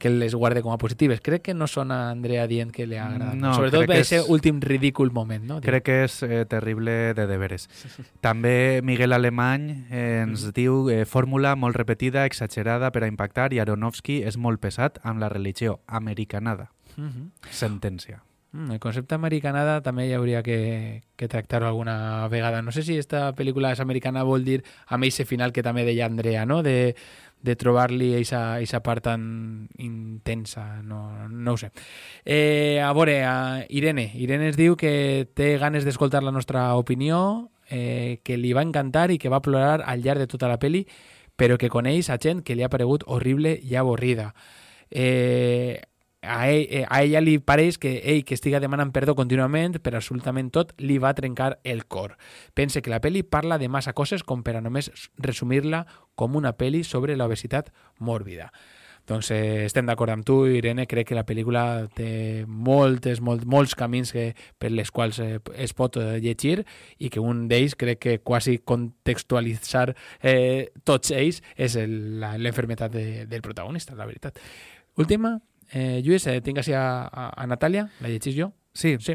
[0.00, 1.20] que les guarde com a positives.
[1.20, 3.36] Crec que no sona Andrea dient que li ha agradat.
[3.36, 5.44] No, Sobretot per aquest últim ridícul moment.
[5.44, 5.58] No?
[5.60, 7.68] Crec que és eh, terrible de deberes.
[8.24, 10.54] També Miguel Alemany eh, ens mm.
[10.56, 15.20] diu eh, fórmula molt repetida, exagerada per a impactar i Aronofsky és molt pesat amb
[15.20, 16.72] la religió americanada.
[16.96, 17.52] Mm -hmm.
[17.52, 18.24] Sentència.
[18.52, 22.62] Mm, el concepte americanada també hi hauria que, que tractar-ho alguna vegada.
[22.62, 26.08] No sé si esta pel·lícula és americana vol dir amb eixe final que també deia
[26.10, 26.62] Andrea, no?
[26.66, 26.96] De,
[27.42, 31.70] de trobar-li aquesta part tan intensa, no, no ho sé.
[32.24, 33.36] Eh, a veure, a
[33.68, 34.10] Irene.
[34.18, 39.12] Irene es diu que té ganes d'escoltar la nostra opinió, eh, que li va encantar
[39.14, 40.86] i que va plorar al llarg de tota la peli,
[41.38, 44.34] però que coneix a gent que li ha paregut horrible i avorrida.
[44.90, 45.80] Eh,
[46.22, 49.94] a, ell, eh, a ella li pareix que ell que estiga demanant perdó contínuament per
[49.96, 52.16] absolutament tot li va trencar el cor.
[52.54, 56.52] Pense que la peli parla de massa coses com per a només resumir-la com una
[56.56, 58.50] peli sobre l'obesitat mòrbida.
[59.08, 63.74] Doncs eh, estem d'acord amb tu, Irene, crec que la pel·lícula té moltes, molt, molts
[63.74, 64.28] camins que,
[64.60, 66.60] per les quals eh, es pot eh, llegir
[66.98, 69.88] i que un d'ells crec que quasi contextualitzar
[70.22, 74.38] eh, tots ells és l'enfermetat de, del protagonista, la veritat.
[75.00, 75.38] Última,
[75.72, 78.52] Eh, Lluís, eh, tinc així a, a, a Natàlia, la llegís jo?
[78.72, 79.14] Sí, sí.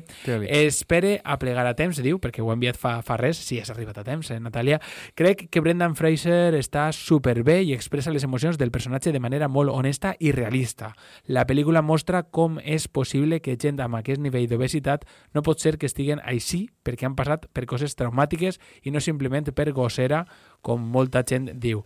[0.50, 3.60] Espere a plegar a temps, diu, perquè ho ha enviat fa, fa res, si sí,
[3.63, 4.82] has arribat a temps, eh, Natàlia.
[5.15, 9.72] Crec que Brendan Fraser està superbé i expressa les emocions del personatge de manera molt
[9.72, 10.91] honesta i realista.
[11.32, 15.78] La pel·lícula mostra com és possible que gent amb aquest nivell d'obesitat no pot ser
[15.80, 20.26] que estiguen així perquè han passat per coses traumàtiques i no simplement per gossera,
[20.62, 21.86] com molta gent diu.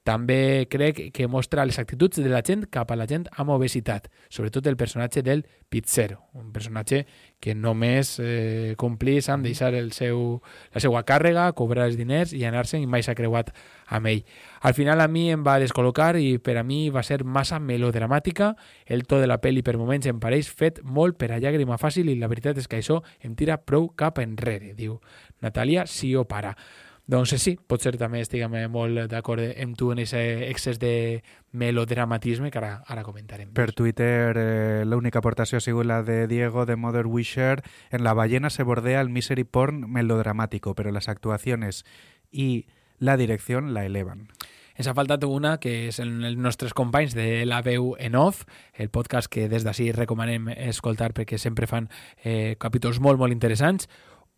[0.00, 4.08] També crec que mostra les actituds de la gent cap a la gent amb obesitat,
[4.32, 7.02] sobretot el personatge del pizzero, un personatge
[7.38, 10.40] que només eh, complís amb deixar el seu,
[10.72, 13.52] la seva càrrega, cobrar els diners i anar-se'n i mai s'ha creuat
[13.92, 14.24] amb ell.
[14.64, 18.54] Al final a mi em va descol·locar i per a mi va ser massa melodramàtica,
[18.86, 22.08] el to de la pel·li per moments em pareix fet molt per a llàgrima fàcil
[22.08, 24.96] i la veritat és que això em tira prou cap enrere, diu
[25.44, 26.56] Natàlia si o para.
[27.10, 32.60] Doncs sí, potser també estiguem molt d'acord amb tu en aquest excés de melodramatisme que
[32.60, 33.50] ara, ara comentarem.
[33.56, 37.64] Per Twitter eh, l'única aportació ha sigut la de Diego de Mother Wisher.
[37.90, 41.84] En La ballena se bordea el misery porn melodramático, pero las actuaciones
[42.30, 42.66] y
[42.98, 44.28] la dirección la elevan.
[44.80, 48.46] Ens ha faltat una que és el, els nostres companys de La Veu en Off,
[48.72, 51.90] el podcast que des d'ací recomanem escoltar perquè sempre fan
[52.24, 53.90] eh, capítols molt, molt interessants.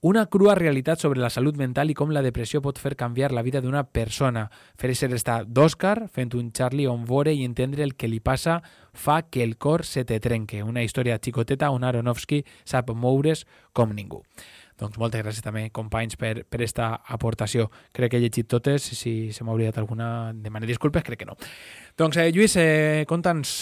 [0.04, 3.44] Una crua realitat sobre la salut mental i com la depressió pot fer canviar la
[3.46, 4.48] vida d'una persona.
[4.74, 8.56] Fer-se estar d'Òscar, fent un Charlie on vore i entendre el que li passa
[8.92, 10.64] fa que el cor se te trenque.
[10.66, 14.24] Una història xicoteta on Aronofsky sap moure's com ningú.
[14.82, 17.68] Doncs moltes gràcies també, companys, per, per esta aportació.
[17.94, 21.38] Crec que he llegit totes, si se m'ha oblidat alguna, demane disculpes, crec que no.
[21.94, 23.54] Doncs, eh, Lluís, eh, conta'ns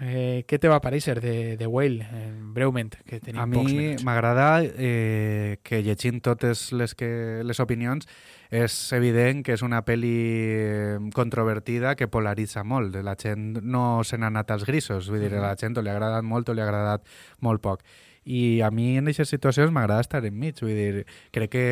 [0.00, 4.62] eh, què te va aparèixer de, de Whale, eh, breument, que tenim A mi m'agrada
[4.64, 8.08] eh, que llegint totes les, que, les opinions
[8.50, 12.96] és evident que és una pel·li eh, controvertida que polaritza molt.
[13.04, 15.92] La gent no se n'ha anat als grisos, vull dir, a la gent o li
[15.92, 17.08] ha agradat molt o li ha agradat
[17.44, 17.84] molt poc.
[18.24, 21.66] I a mi en aquestes situacions m'agrada estar enmig, vull dir, crec que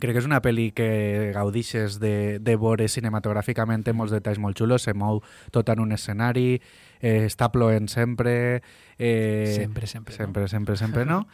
[0.00, 4.58] crec que és una pel·li que gaudixes de, de veure cinematogràficament, té molts detalls molt
[4.58, 5.20] xulos, se mou
[5.54, 6.58] tot en un escenari,
[7.04, 8.62] eh, està ploent sempre...
[8.96, 10.48] Eh, Sempre, sempre, Sempre, no?
[10.48, 11.26] sempre, sempre no.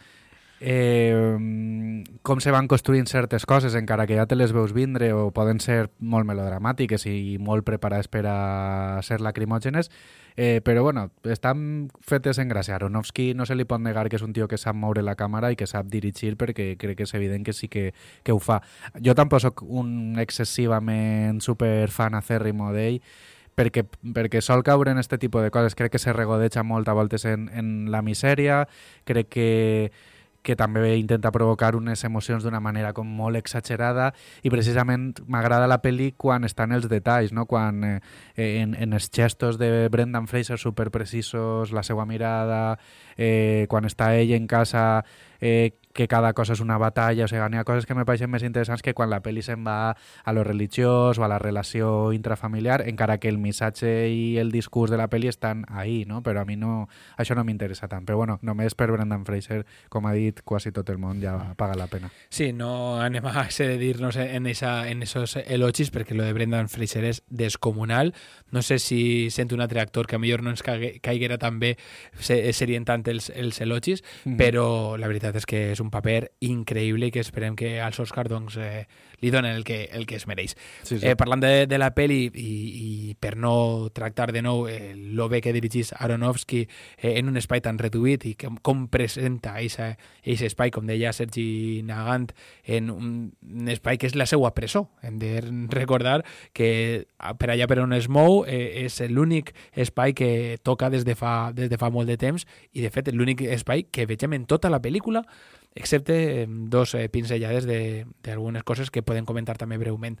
[0.63, 5.31] Eh, com se van construint certes coses, encara que ja te les veus vindre o
[5.33, 9.89] poden ser molt melodramàtiques i molt preparades per a ser lacrimògenes,
[10.37, 12.75] eh, però bueno, estan fetes en gràcia.
[12.77, 15.49] Aronofsky no se li pot negar que és un tio que sap moure la càmera
[15.49, 17.89] i que sap dirigir perquè crec que és evident que sí que,
[18.21, 18.61] que ho fa.
[19.01, 23.01] Jo tampoc sóc un excessivament superfan acèrrimo d'ell,
[23.55, 23.85] perquè,
[24.15, 25.75] perquè sol caure en aquest tipus de coses.
[25.75, 28.65] Crec que se regodeja molt a voltes en, en la misèria,
[29.05, 29.49] crec que
[30.41, 34.11] que també intenta provocar unes emocions d'una manera com molt exagerada
[34.41, 37.45] i precisament m'agrada la pel·li quan estan els detalls, no?
[37.45, 37.99] quan eh,
[38.35, 42.79] en, en els gestos de Brendan Fraser super precisos, la seva mirada,
[43.17, 45.03] eh, quan està ell en casa
[45.41, 48.31] eh, que cada cosa és una batalla, o sigui, n'hi ha coses que me pareixen
[48.31, 52.11] més interessants que quan la pel·li se'n va a lo religiós o a la relació
[52.15, 56.21] intrafamiliar, encara que el missatge i el discurs de la pel·li estan ahí, no?
[56.23, 58.05] però a mi no, això no m'interessa tant.
[58.07, 61.75] Però bueno, només per Brendan Fraser, com ha dit quasi tot el món, ja paga
[61.75, 62.11] la pena.
[62.29, 67.03] Sí, no anem a dir-nos en, esa, en esos elogis perquè lo de Brendan Fraser
[67.09, 68.13] és descomunal.
[68.51, 71.75] No sé si sent un altre actor que a millor no ens caiguera tan bé
[72.21, 74.03] serien tant els, els elogis,
[74.37, 77.99] però la veritat veritat és que és un paper increïble i que esperem que als
[77.99, 78.85] Oscar doncs, eh,
[79.21, 80.55] li donen el que, el que es mereix.
[80.83, 81.05] Sí, sí.
[81.05, 85.29] Eh, parlant de, de la peli i, i per no tractar de nou eh, lo
[85.31, 90.45] bé que dirigís Aronofsky eh, en un espai tan reduït i que, com presenta aquest
[90.47, 92.31] espai, com deia Sergi Nagant,
[92.65, 94.87] en un, un espai que és la seva presó.
[95.05, 95.37] Hem de
[95.71, 96.21] recordar
[96.57, 97.05] que
[97.39, 101.51] per allà per on es mou eh, és l'únic espai que toca des de, fa,
[101.55, 104.71] des de fa molt de temps i de fet l'únic espai que vegem en tota
[104.71, 105.25] la pel·lícula
[105.75, 110.17] excepte dos eh, pinzellades de- d'algunes coses que podem comentar també breument.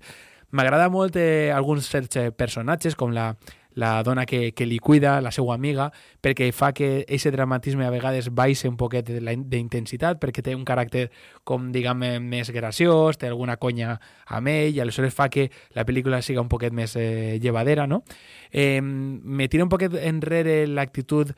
[0.51, 3.37] M'agrada molt eh, alguns certs eh, personatges, com la,
[3.79, 5.85] la dona que, que li cuida, la seva amiga,
[6.19, 11.05] perquè fa que aquest dramatisme a vegades baixe un poquet d'intensitat, perquè té un caràcter,
[11.47, 13.95] com diguem, més graciós, té alguna conya
[14.27, 18.03] amb ell, i aleshores fa que la pel·lícula siga un poquet més eh, llevadera, no?
[18.51, 21.31] Eh, me tira un poquet enrere l'actitud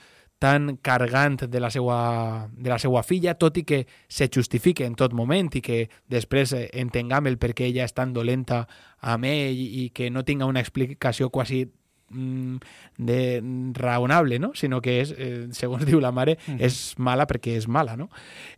[0.43, 4.97] tan cargant de la seva, de la seva filla, tot i que se justifique en
[4.99, 8.65] tot moment i que després eh, entengam el per què ella és tan dolenta
[8.99, 12.57] amb ell i que no tinga una explicació quasi mm,
[12.97, 14.51] de raonable, no?
[14.53, 18.09] sinó que és, eh, segons diu la mare, és mala perquè és mala, no?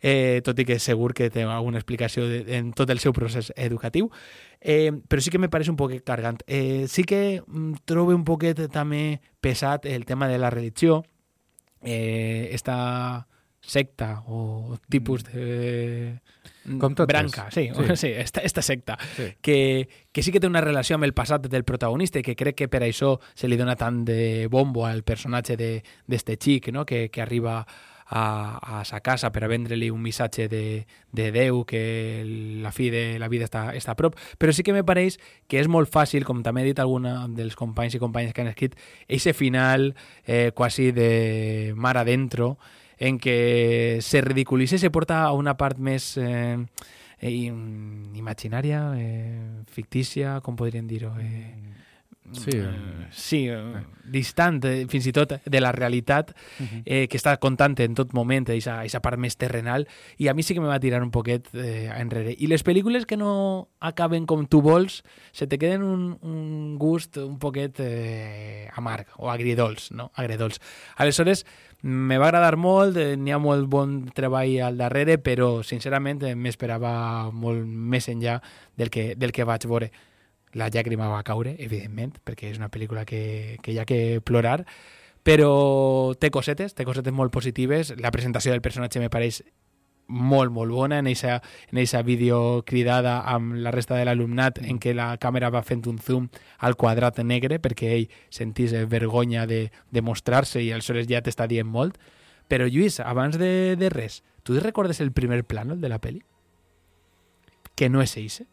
[0.01, 3.53] Eh, tot i que segur que té alguna explicació de, en tot el seu procés
[3.55, 4.09] educatiu.
[4.57, 6.41] Eh, però sí que me pareix un poquet cargant.
[6.47, 11.03] Eh, sí que mm, trobo un poquet també pesat el tema de la religió,
[11.85, 13.27] eh, esta
[13.61, 16.19] secta o tipus de
[16.79, 17.07] Com totes.
[17.07, 18.07] branca, sí, sí.
[18.07, 19.33] Esta, esta secta, Sí.
[19.41, 22.55] que, que sí que té una relació amb el passat del protagonista i que crec
[22.55, 26.85] que per això se li dona tant de bombo al personatge de- d'este xic, no?
[26.85, 27.65] que, que arriba a,
[28.07, 32.21] a sa casa per a vendre-li un missatge de, de Déu, que
[32.61, 35.17] la fi de la vida està, està a prop, però sí que me pareix
[35.49, 38.51] que és molt fàcil, com també he dit alguna dels companys i companyes que han
[38.51, 38.75] escrit,
[39.09, 42.57] eixe final eh, quasi de mar adentro,
[42.97, 46.55] en què se ridiculitza i se porta a una part més eh,
[47.19, 51.11] eh, im- imaginària, eh, fictícia, com podríem dir-ho?
[51.19, 51.55] Eh,
[52.33, 57.35] Sí, eh, sí, eh, distant eh, fins i tot de la realitat eh, que està
[57.41, 59.85] contant en tot moment, aquesta part més terrenal,
[60.17, 62.33] i a mi sí que me va tirar un poquet eh, enrere.
[62.33, 67.19] I les pel·lícules que no acaben com tu vols, se te queden un, un gust
[67.21, 70.09] un poquet eh, amarg o agridols, no?
[70.15, 70.59] Agridols.
[70.97, 71.45] Aleshores,
[71.85, 76.33] me va agradar molt, eh, n'hi ha molt bon treball al darrere, però sincerament eh,
[76.33, 78.39] m'esperava molt més enllà
[78.75, 79.91] del que, del que vaig veure.
[80.55, 84.61] La llàgrima va caure, evidentment, perquè és una pel·lícula que, que hi ha que plorar,
[85.25, 87.95] però té cosetes, té cosetes molt positives.
[87.99, 89.41] La presentació del personatge me pareix
[90.07, 91.39] molt, molt bona en eixa,
[91.71, 95.81] en eixa vídeo cridada amb la resta de l'alumnat en què la càmera va fent
[95.89, 101.23] un zoom al quadrat negre perquè ell sentís vergonya de, de mostrar-se i aleshores ja
[101.25, 101.97] t'està dient molt.
[102.47, 106.21] Però Lluís, abans de, de res, tu recordes el primer plànol de la peli?
[107.75, 108.45] Que no és eixe?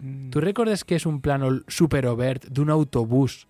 [0.00, 0.30] Mm.
[0.32, 3.46] Tu recordes que és un plànol superobert d'un autobús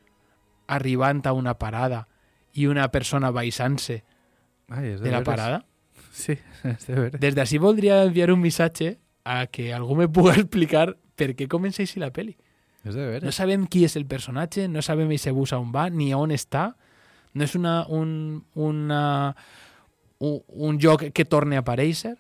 [0.71, 2.07] arribant a una parada
[2.55, 4.01] i una persona baixant-se
[4.71, 5.27] Ai, és de la veres.
[5.27, 5.65] parada?
[6.21, 6.35] Sí,
[6.67, 7.21] és de veres.
[7.23, 11.83] Des d'ací voldria enviar un missatge a que algú me pugui explicar per què comença
[11.85, 12.35] així la peli.
[12.85, 13.25] És de veres.
[13.25, 16.73] No sabem qui és el personatge, no sabem aquest bus on va, ni on està.
[17.35, 19.03] No és una, un, una,
[20.19, 22.17] un, un joc que torni a aparèixer.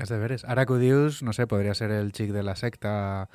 [0.00, 0.44] És de veres.
[0.44, 3.28] Ara que ho dius, no sé, podria ser el xic de la secta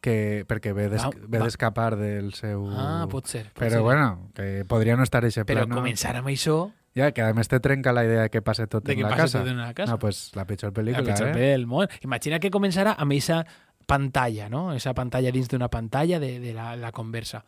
[0.00, 2.66] que, perquè ve d'es- d'escapar del seu...
[2.72, 3.80] Ah, pot ser, pot Però ser.
[3.84, 5.80] bueno, que podria no estar eixe Però plano.
[5.80, 6.68] començar amb això...
[6.98, 9.04] Ja, que a més te trenca la idea de que passe tot De en que
[9.04, 9.38] la casa.
[9.40, 9.92] tot en la casa.
[9.92, 11.50] No, pues la pitjor pel·lícula, la pitjor eh?
[11.52, 11.86] del món.
[12.02, 13.44] Imagina que començara amb aquesta
[13.86, 14.72] pantalla, no?
[14.74, 17.44] Esa pantalla dins d'una pantalla de, de la, la conversa.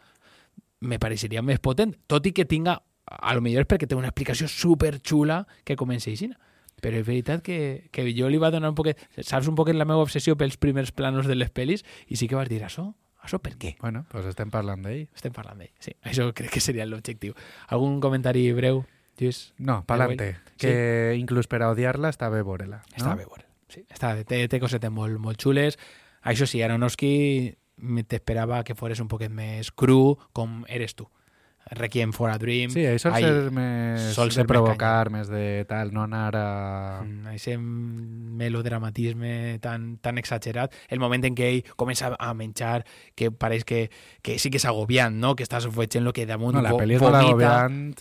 [0.81, 2.77] Me pareixeria més potent, tot i que tinga,
[3.11, 6.31] a lo millor és perquè té una explicació super xula que comença així.
[6.81, 9.01] Però és veritat que, que jo li va donar un poquet...
[9.21, 12.39] Saps un poquet la meva obsessió pels primers planos de les pel·lis i sí que
[12.39, 12.91] vas dir, això,
[13.23, 13.77] això per què?
[13.83, 15.07] Bueno, pues estem parlant d'ell.
[15.15, 15.95] Estem parlant d'ell, sí.
[16.09, 17.37] Això crec que seria l'objectiu.
[17.69, 18.85] Algun comentari breu,
[19.21, 19.53] Lluís?
[19.59, 20.33] No, pa'lante.
[20.61, 22.81] Que inclús per a odiar-la està bé veure-la.
[22.81, 22.97] No?
[22.97, 23.47] Està bé veure.
[23.71, 25.79] Sí, està, té, té cosetes molt, molt xules.
[26.27, 27.13] Això sí, Aronofsky
[28.09, 31.07] t'esperava que fores un poquet més cru com eres tu.
[31.71, 32.71] Requiem for a Dream.
[32.73, 36.03] Sí, això sol Ai, ser més sol de ser més provocar, més de tal, no
[36.03, 36.47] anar a...
[37.05, 37.37] Mm,
[38.41, 43.85] melodramatisme tan, tan exagerat, el moment en què ell comença a menjar, que pareix que,
[44.23, 45.37] que sí que és agobiant, no?
[45.37, 47.95] que estàs veient lo que damunt No, la pel·li és agobiant.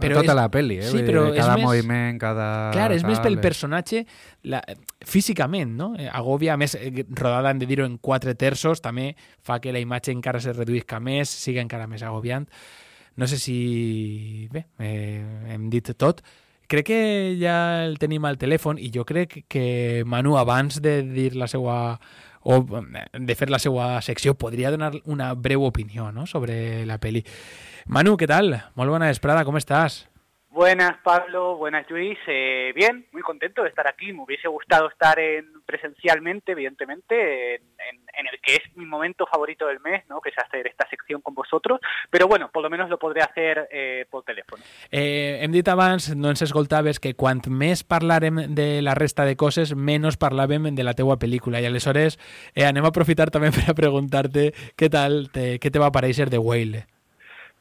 [0.00, 0.86] Però tota és- la pel·li, eh?
[0.88, 2.46] sí, dir, cada més- moviment, cada...
[2.72, 4.06] Clar, és més pel personatge
[4.48, 4.62] la,
[5.04, 5.90] físicament, no?
[5.98, 9.10] Eh, Agòbia, més, eh, rodada, hem de dir-ho, en quatre terços, també
[9.44, 12.48] fa que la imatge encara se reduïsca més, siga encara més agobiant.
[13.16, 14.48] No sé si...
[14.52, 15.20] Bé, eh,
[15.52, 16.22] hem dit tot.
[16.72, 17.00] Crec que
[17.36, 21.98] ja el tenim al telèfon i jo crec que Manu, abans de dir la seva
[22.42, 26.26] o de fer la seva secció, podria donar una breu opinió no?
[26.26, 27.24] sobre la peli.
[27.86, 28.54] Manu, què tal?
[28.78, 30.02] Molt bona vesprada, com estàs?
[30.52, 31.56] Buenas, Pablo.
[31.56, 32.18] Buenas, Luis.
[32.26, 34.12] Eh, bien, muy contento de estar aquí.
[34.12, 39.26] Me hubiese gustado estar en, presencialmente, evidentemente, en, en, en, el que es mi momento
[39.26, 40.20] favorito del mes, ¿no?
[40.20, 41.80] que es hacer esta sección con vosotros.
[42.10, 44.62] Pero bueno, por lo menos lo podré hacer eh, por teléfono.
[44.90, 49.38] Eh, hem dit abans, no ens escoltaves, que quant més parlarem de la resta de
[49.40, 51.64] coses, menys parlàvem de la teua pel·lícula.
[51.64, 52.20] I aleshores
[52.52, 56.36] eh, anem a aprofitar també per a preguntar-te què tal, te, te va aparèixer de
[56.36, 56.90] Whale.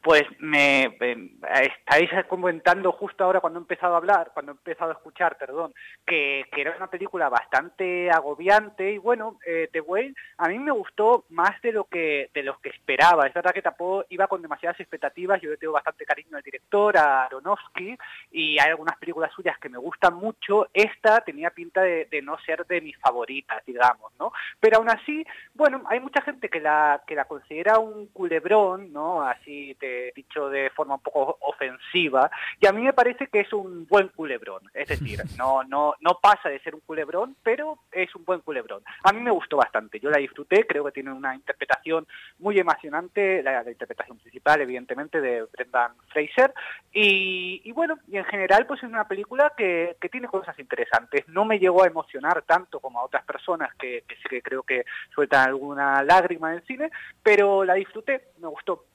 [0.01, 1.31] Pues me eh,
[1.61, 5.73] estáis comentando justo ahora cuando he empezado a hablar, cuando he empezado a escuchar, perdón,
[6.05, 10.71] que, que era una película bastante agobiante y bueno, eh, The Whale a mí me
[10.71, 13.27] gustó más de lo que de lo que esperaba.
[13.27, 15.39] Es verdad que tampoco iba con demasiadas expectativas.
[15.41, 17.97] Yo le tengo bastante cariño al director, a Aronofsky,
[18.31, 20.67] y hay algunas películas suyas que me gustan mucho.
[20.73, 24.31] Esta tenía pinta de, de no ser de mis favoritas, digamos, ¿no?
[24.59, 29.21] Pero aún así, bueno, hay mucha gente que la que la considera un culebrón, ¿no?
[29.21, 33.53] Así te dicho de forma un poco ofensiva, y a mí me parece que es
[33.53, 38.13] un buen culebrón, es decir, no, no, no pasa de ser un culebrón, pero es
[38.15, 38.83] un buen culebrón.
[39.03, 42.07] A mí me gustó bastante, yo la disfruté, creo que tiene una interpretación
[42.39, 46.53] muy emocionante, la, la interpretación principal, evidentemente, de Brendan Fraser,
[46.91, 51.25] y, y, bueno, y en general, pues es una película que, que, tiene cosas interesantes.
[51.29, 54.85] No me llegó a emocionar tanto como a otras personas que, que que creo que
[55.13, 56.89] sueltan alguna lágrima en el cine,
[57.21, 58.85] pero la disfruté, me gustó.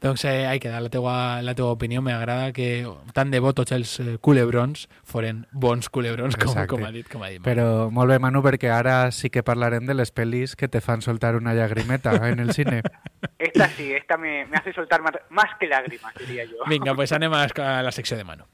[0.00, 2.00] Doncs eh, ahí queda la teua, la teua opinió.
[2.02, 2.86] M'agrada que
[3.16, 7.08] tant de bo tots els eh, culebrons foren bons culebrons, com, com ha dit.
[7.10, 10.54] Com ha dit Però molt bé, Manu, perquè ara sí que parlarem de les pel·lis
[10.54, 12.82] que te fan soltar una llagrimeta en el cine.
[13.38, 16.62] Esta sí, esta me, me hace soltar más, más que lágrimas, diría yo.
[16.68, 18.46] Vinga, pues anem a la secció de Manu.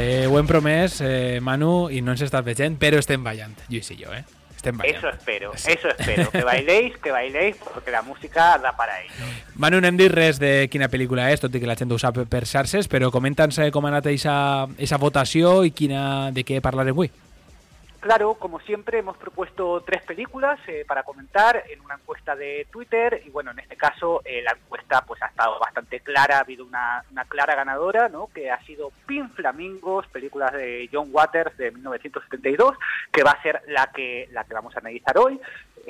[0.00, 3.90] Te ho hem promès, eh, Manu, i no ens estàs veient, però estem ballant, Lluís
[3.92, 4.22] i jo, eh?
[4.56, 4.96] Estem ballant.
[4.96, 5.74] Eso espero, sí.
[5.74, 6.30] eso espero.
[6.32, 9.28] Que bailéis, que bailéis, porque la música da para ello.
[9.60, 11.98] Manu, no hem dit res de quina pel·lícula és, tot i que la gent ho
[12.00, 16.96] sap per xarxes, però comenta'ns com ha anat aquesta votació i quina, de què parlarem
[16.96, 17.12] avui.
[18.00, 23.22] Claro, como siempre hemos propuesto tres películas eh, para comentar en una encuesta de Twitter
[23.26, 26.64] y bueno, en este caso eh, la encuesta pues ha estado bastante clara, ha habido
[26.64, 28.28] una, clara ganadora, ¿no?
[28.28, 32.74] Que ha sido Pin Flamingos, películas de John Waters de 1972,
[33.12, 35.38] que va a ser la que la que vamos a analizar hoy.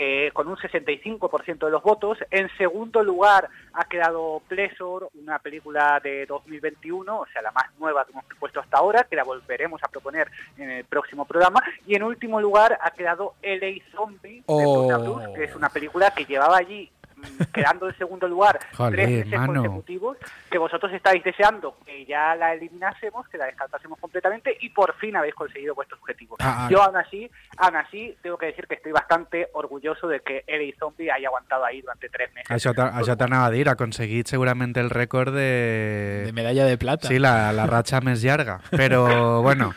[0.02, 2.16] Eh, con un 65% de los votos.
[2.30, 8.06] En segundo lugar ha quedado Pleasure, una película de 2021, o sea, la más nueva
[8.06, 11.62] que hemos propuesto hasta ahora, que la volveremos a proponer en el próximo programa.
[11.86, 14.88] Y en último lugar ha quedado LA Zombie, oh.
[14.88, 16.90] de Blues, que es una película que llevaba allí
[17.52, 19.52] quedando en segundo lugar Joder, tres meses mano.
[19.54, 20.16] consecutivos,
[20.50, 25.16] que vosotros estáis deseando que ya la eliminásemos, que la descartásemos completamente y por fin
[25.16, 26.38] habéis conseguido vuestros objetivos.
[26.42, 30.44] Ah, Yo aún así, aún así, tengo que decir que estoy bastante orgulloso de que
[30.46, 32.50] LA Zombie haya aguantado ahí durante tres meses.
[32.50, 36.24] Això t'anava a dir, ha aconseguit segurament el rècord de...
[36.26, 37.08] De medalla de plata.
[37.08, 38.60] Sí, la, la ratxa més llarga.
[38.70, 39.04] Però,
[39.46, 39.72] bueno,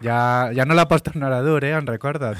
[0.00, 1.72] ja, ja no la pots tornar a dur, eh?
[1.72, 2.36] En recorda't.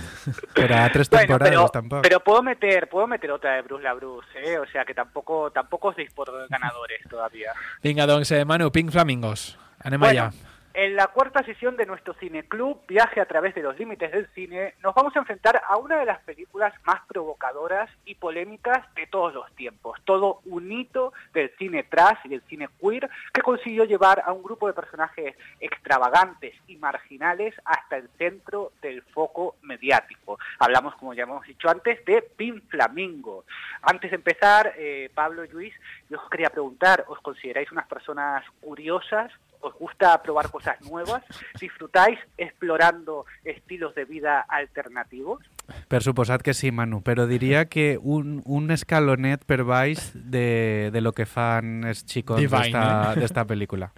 [0.54, 2.02] Per a tres Bueno, temporades, tampoc.
[2.02, 4.58] pero puedo meter, puedo meter otra de Bruce la Bruce, ¿eh?
[4.58, 7.52] o sea que tampoco, tampoco os deis por ganadores todavía.
[7.82, 9.58] Vinga, doncs, eh, Manu, Pink Flamingos.
[9.80, 10.51] Anem Bueno, allà.
[10.74, 14.74] En la cuarta sesión de nuestro cineclub, Viaje a través de los límites del cine,
[14.82, 19.34] nos vamos a enfrentar a una de las películas más provocadoras y polémicas de todos
[19.34, 20.00] los tiempos.
[20.06, 24.42] Todo un hito del cine trash y del cine queer que consiguió llevar a un
[24.42, 30.38] grupo de personajes extravagantes y marginales hasta el centro del foco mediático.
[30.58, 33.44] Hablamos, como ya hemos dicho antes, de Pin Flamingo.
[33.82, 35.74] Antes de empezar, eh, Pablo y Luis,
[36.08, 39.30] yo os quería preguntar, ¿os consideráis unas personas curiosas?
[39.62, 41.22] ¿Os gusta probar cosas nuevas?
[41.60, 45.40] ¿Disfrutáis explorando estilos de vida alternativos?
[45.88, 51.00] Per suposat que sí, Manu, però diria que un, un escalonet per baix de, de
[51.00, 53.20] lo que fan els xicos d'esta eh?
[53.22, 53.92] d'esta pel·lícula.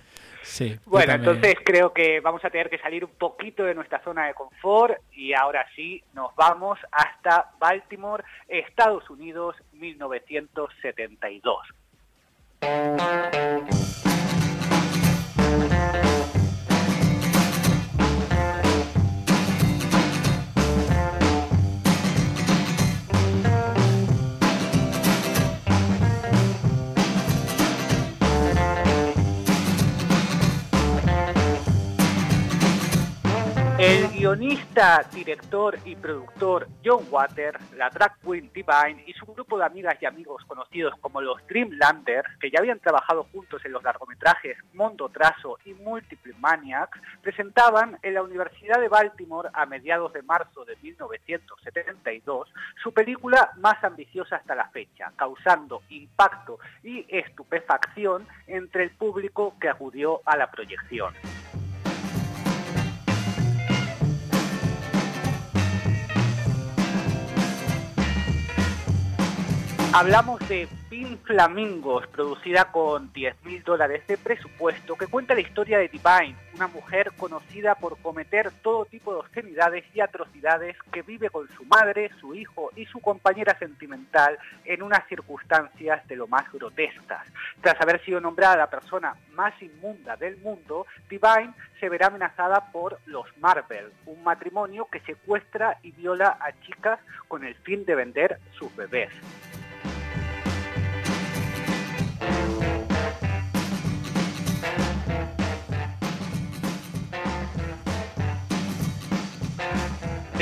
[0.44, 0.76] Sí.
[0.84, 4.34] Bueno, entonces creo que vamos a tener que salir un poquito de nuestra zona de
[4.34, 11.58] confort y ahora sí nos vamos hasta Baltimore, Estados Unidos, 1972.
[34.14, 39.96] Guionista, director y productor John Waters, la drag queen Divine y su grupo de amigas
[40.00, 45.10] y amigos conocidos como los Dreamlanders, que ya habían trabajado juntos en los largometrajes Mondo
[45.10, 50.76] Trazo y Multiple Maniacs, presentaban en la Universidad de Baltimore a mediados de marzo de
[50.80, 52.48] 1972
[52.82, 59.68] su película más ambiciosa hasta la fecha, causando impacto y estupefacción entre el público que
[59.68, 61.12] acudió a la proyección.
[69.96, 75.78] Hablamos de Pin Flamingos, producida con 10 mil dólares de presupuesto, que cuenta la historia
[75.78, 81.30] de Divine, una mujer conocida por cometer todo tipo de obscenidades y atrocidades que vive
[81.30, 86.52] con su madre, su hijo y su compañera sentimental en unas circunstancias de lo más
[86.52, 87.24] grotescas.
[87.60, 92.98] Tras haber sido nombrada la persona más inmunda del mundo, Divine se verá amenazada por
[93.06, 98.40] los Marvel, un matrimonio que secuestra y viola a chicas con el fin de vender
[98.58, 99.12] sus bebés.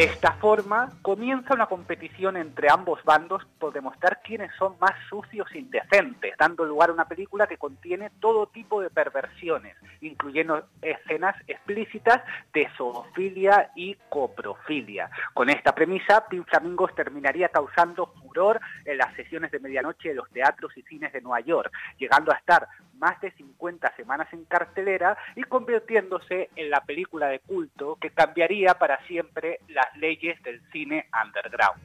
[0.03, 5.47] De esta forma, comienza una competición entre ambos bandos por demostrar quiénes son más sucios
[5.53, 11.37] e indecentes, dando lugar a una película que contiene todo tipo de perversiones, incluyendo escenas
[11.47, 12.21] explícitas
[12.53, 15.09] de zoofilia y coprofilia.
[15.35, 20.29] Con esta premisa, Pin Flamingos terminaría causando furor en las sesiones de medianoche de los
[20.31, 22.67] teatros y cines de Nueva York, llegando a estar
[23.03, 28.75] más de 50 semanas en cartelera y convirtiéndose en la película de culto que cambiaría
[28.75, 31.83] para siempre las leyes del cine underground.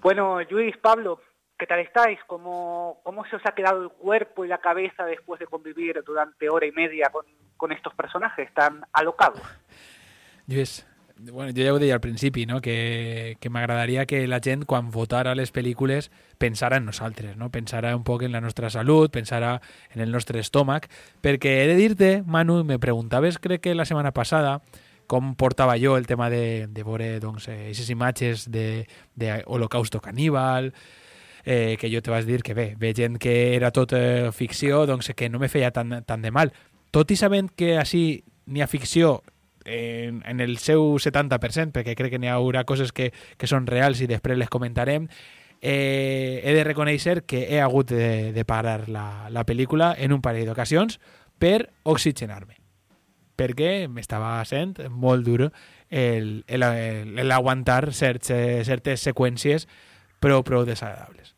[0.00, 1.20] Bueno, Luis, Pablo,
[1.58, 2.18] ¿qué tal estáis?
[2.26, 6.48] ¿Cómo, ¿Cómo se os ha quedado el cuerpo y la cabeza después de convivir durante
[6.48, 7.26] hora y media con,
[7.58, 9.42] con estos personajes tan alocados?
[10.48, 10.86] Luis,
[11.30, 12.60] bueno, jo ja ho deia al principi, no?
[12.60, 17.50] que, que m'agradaria que la gent, quan votara les pel·lícules, pensara en nosaltres, no?
[17.50, 19.60] pensara un poc en la nostra salut, pensara
[19.94, 20.88] en el nostre estómac,
[21.22, 24.60] perquè he de dir-te, Manu, me preguntaves, crec que la setmana passada,
[25.06, 30.72] com portava jo el tema de, de veure doncs, aquestes imatges d'Holocausto caníbal,
[31.44, 34.86] eh, que jo te vas dir que bé, ve gent que era tot eh, ficció,
[34.86, 36.54] doncs que no me feia tan, tan de mal.
[36.90, 39.20] Tot i sabent que així n'hi ha ficció
[39.64, 44.02] en, en el seu 70%, perquè crec que n'hi haurà coses que, que són reals
[44.02, 45.08] i després les comentarem,
[45.60, 50.24] eh, he de reconèixer que he hagut de, de parar la, la pel·lícula en un
[50.24, 50.98] parell d'ocasions
[51.38, 52.58] per oxigenar-me
[53.42, 55.50] perquè m'estava sent molt dur
[55.92, 59.66] l'aguantar certes, certes seqüències
[60.22, 61.34] prou, prou desagradables.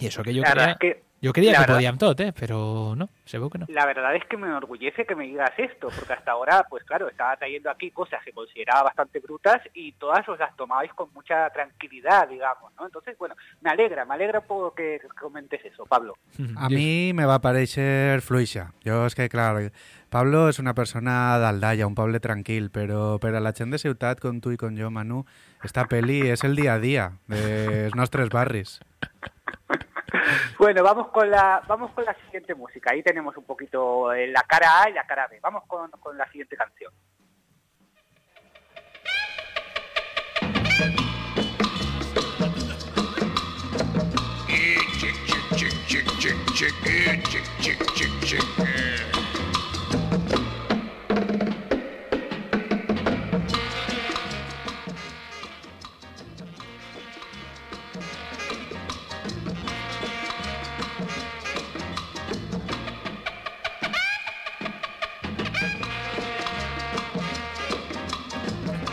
[0.00, 0.74] I això que jo creia...
[0.74, 0.92] es que
[1.26, 2.32] Yo creía La que verdad- podían todo, ¿eh?
[2.38, 3.66] pero no, se ve que no.
[3.68, 7.08] La verdad es que me enorgullece que me digas esto, porque hasta ahora, pues claro,
[7.08, 11.50] estaba trayendo aquí cosas que consideraba bastante brutas y todas os las tomabais con mucha
[11.50, 12.86] tranquilidad, digamos, ¿no?
[12.86, 16.14] Entonces, bueno, me alegra, me alegra por que comentes eso, Pablo.
[16.56, 18.70] A mi me va parèixer fluixa.
[18.86, 19.72] Jo és que, clar,
[20.08, 24.20] Pablo és una persona d'Aldaia, un poble tranquil, però per a la gent de ciutat
[24.22, 25.24] com tu i com jo, Manu,
[25.66, 28.78] esta peli és el dia a dia dels nostres barris.
[30.58, 32.92] Bueno, vamos con la vamos con la siguiente música.
[32.92, 35.38] Ahí tenemos un poquito eh, la cara A y la cara B.
[35.40, 36.92] Vamos con, con la siguiente canción.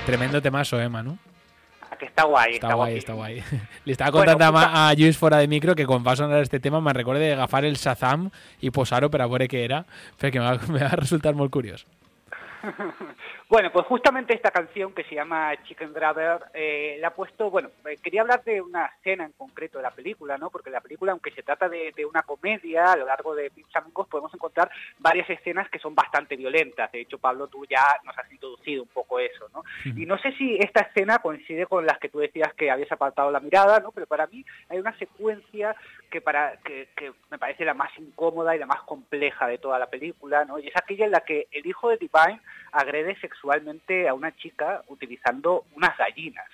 [0.05, 1.17] Tremendo temazo, eh, Manu.
[1.97, 2.55] Que está guay.
[2.55, 3.41] Está, guay, está guay.
[3.85, 6.81] Le estaba contando a, a fuera de micro que con va a sonar este tema
[6.81, 8.29] me recuerde de gafar el Shazam
[8.59, 9.85] y posar opera que era,
[10.17, 11.85] pero que me va, me va a resultar muy curioso.
[13.49, 17.69] Bueno, pues justamente esta canción que se llama Chicken Grabber eh, la ha puesto, bueno,
[17.87, 20.49] eh, quería hablar de una escena en concreto de la película, ¿no?
[20.49, 23.75] Porque la película, aunque se trata de, de una comedia, a lo largo de Pinch
[23.75, 26.91] Amigos podemos encontrar varias escenas que son bastante violentas.
[26.91, 29.63] De hecho, Pablo, tú ya nos has introducido un poco eso, ¿no?
[29.85, 33.29] Y no sé si esta escena coincide con las que tú decías que habías apartado
[33.29, 33.91] la mirada, ¿no?
[33.91, 35.75] Pero para mí hay una secuencia
[36.09, 39.79] que para que, que me parece la más incómoda y la más compleja de toda
[39.79, 40.59] la película, ¿no?
[40.59, 42.39] Y es aquella en la que el hijo de Divine
[42.71, 46.45] agrede sexualmente a una chica utilizando unas gallinas.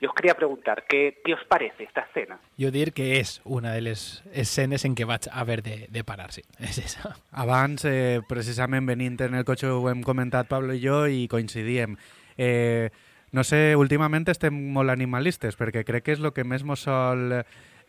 [0.00, 2.38] Yo os quería preguntar, ¿qué, qué os parece esta escena?
[2.56, 6.30] Jo dir que és una de les escenes en què vaig haver de, de parar,
[6.30, 6.44] sí.
[6.62, 7.16] És esa.
[7.32, 11.98] Abans, eh, precisament venint en el cotxe, ho hem comentat Pablo i jo i coincidíem.
[12.38, 12.94] Eh,
[13.34, 17.40] no sé, últimament estem molt animalistes, perquè crec que és el que més mos sol
[17.40, 17.42] eh,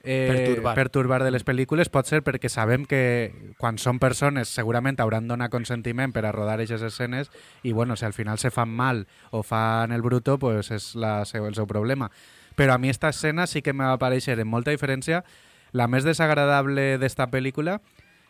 [0.03, 0.75] Perturbar.
[0.75, 5.51] perturbar de les pel·lícules pot ser perquè sabem que quan són persones segurament hauran donat
[5.51, 7.27] consentiment per a rodar aquestes escenes
[7.63, 11.25] i bueno, si al final se fan mal o fan el bruto, pues és la
[11.25, 12.07] seu, el seu problema.
[12.55, 15.25] Però a mi esta escena sí que me va aparèixer en molta diferència
[15.71, 17.81] la més desagradable d'esta pel·lícula,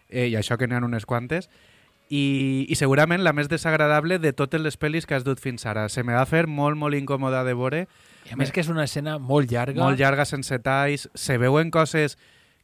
[0.10, 1.50] eh, i això que n'hi ha unes quantes,
[2.10, 5.88] i, i segurament la més desagradable de totes les pel·lis que has dut fins ara.
[5.90, 7.84] Se me va fer molt, molt incòmoda de veure.
[8.30, 9.82] I a més que és una escena molt llarga.
[9.82, 11.08] Molt llarga, sense talls.
[11.18, 12.18] Se veuen coses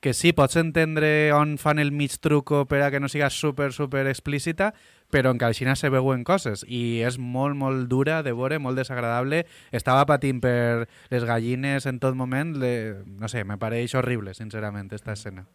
[0.06, 3.72] que sí, pots entendre on fan el mig truco per a que no siga super,
[3.74, 4.76] super explícita,
[5.10, 9.46] però en Calxina se veuen coses i és molt, molt dura de veure, molt desagradable.
[9.74, 12.54] Estava patint per les gallines en tot moment.
[12.62, 15.48] Le, no sé, me pareix horrible, sincerament, esta escena.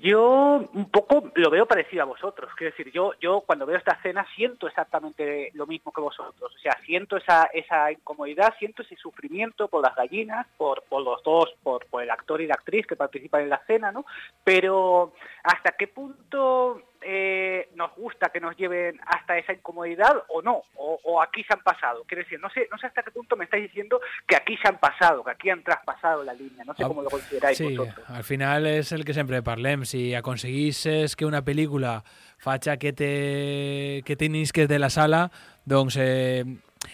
[0.00, 2.50] Yo un poco lo veo parecido a vosotros.
[2.56, 6.54] Quiero decir, yo, yo cuando veo esta escena siento exactamente lo mismo que vosotros.
[6.54, 11.22] O sea, siento esa, esa incomodidad, siento ese sufrimiento por las gallinas, por, por los
[11.22, 14.04] dos, por, el actor y la actriz que participan en la escena, ¿no?
[14.44, 15.12] Pero
[15.42, 20.62] ¿hasta qué punto eh, nos gusta que nos lleven hasta esa incomodidad o no?
[20.76, 22.04] O, o aquí se han pasado.
[22.06, 24.68] Quiero decir, no sé, no sé hasta qué punto me estáis diciendo que aquí se
[24.68, 26.64] han pasado, que aquí han traspasado la línea.
[26.64, 28.04] No sé cómo lo consideráis Sí, vosotros.
[28.10, 29.84] al final és el que sempre parlem.
[29.84, 32.02] Si aconseguisses que una pel·lícula
[32.38, 35.30] faci que te, que t'innisques de la sala,
[35.64, 36.44] doncs eh,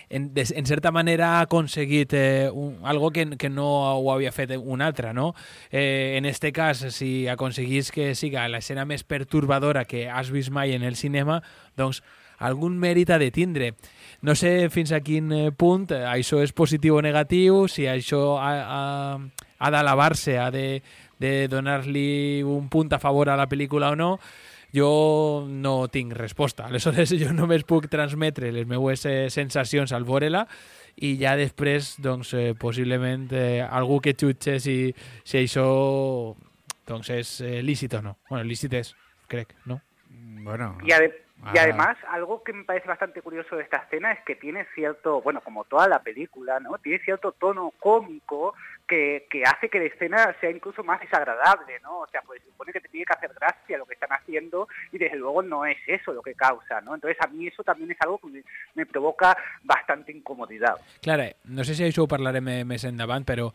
[0.09, 3.67] en, de, en certa manera ha aconseguit eh, un, algo que, que no
[3.99, 5.35] ho havia fet un altre, no?
[5.71, 10.75] Eh, en este cas, si aconseguís que siga l'escena més perturbadora que has vist mai
[10.75, 11.43] en el cinema,
[11.77, 12.03] doncs
[12.39, 13.75] algun mèrit ha de tindre.
[14.23, 18.37] No sé fins a quin eh, punt eh, això és positiu o negatiu, si això
[18.43, 19.19] ha, ha,
[19.59, 20.83] ha d'alabar-se, ha de,
[21.19, 24.17] de donar-li un punt a favor a la pel·lícula o no,
[24.75, 26.67] jo no tinc resposta.
[26.71, 30.47] Aleshores, jo només puc transmetre les meues eh, sensacions al veure-la
[30.97, 34.95] i ja després, doncs, eh, possiblement eh, algú que jutge si,
[35.25, 36.35] si això
[36.87, 38.17] doncs és eh, lícit o no.
[38.31, 38.95] Bueno, lícit és,
[39.29, 39.81] crec, no?
[40.09, 44.21] Bueno, Y, ade- y además, algo que me parece bastante curioso de esta escena es
[44.25, 46.79] que tiene cierto, bueno, como toda la película, ¿no?
[46.79, 48.55] Tiene cierto tono cómico
[48.87, 52.01] que, que hace que la escena sea incluso más desagradable, ¿no?
[52.01, 54.69] O sea, pues se supone que te tiene que hacer gracia lo que están haciendo
[54.93, 56.95] y desde luego no es eso lo que causa, ¿no?
[56.95, 58.43] Entonces a mí eso también es algo que me,
[58.75, 60.77] me provoca bastante incomodidad.
[61.03, 63.51] Clar, eh, no sé si això ho parlarem més endavant, però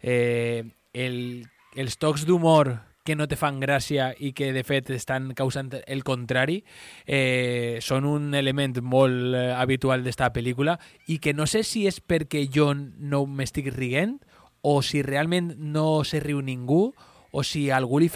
[0.00, 1.44] eh, el,
[1.76, 6.04] els tocs d'humor que no te fan gràcia i que de fet estan causant el
[6.06, 6.60] contrari
[7.04, 12.46] eh, un element molt eh, habitual d'esta pel·lícula i que no sé si és perquè
[12.46, 14.20] jo no m'estic riguent
[14.62, 16.94] o si realment no se riu ningú
[17.32, 18.10] o si a algú li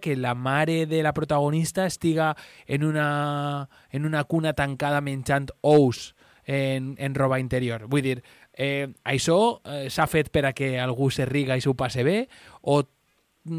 [0.00, 2.34] que la mare de la protagonista estiga
[2.66, 6.16] en una, en una cuna tancada menjant ous
[6.46, 7.86] en, en roba interior.
[7.86, 8.22] Vull dir,
[8.54, 12.28] eh, això eh, s'ha fet per que algú se riga i s'ho passe bé
[12.62, 12.82] o,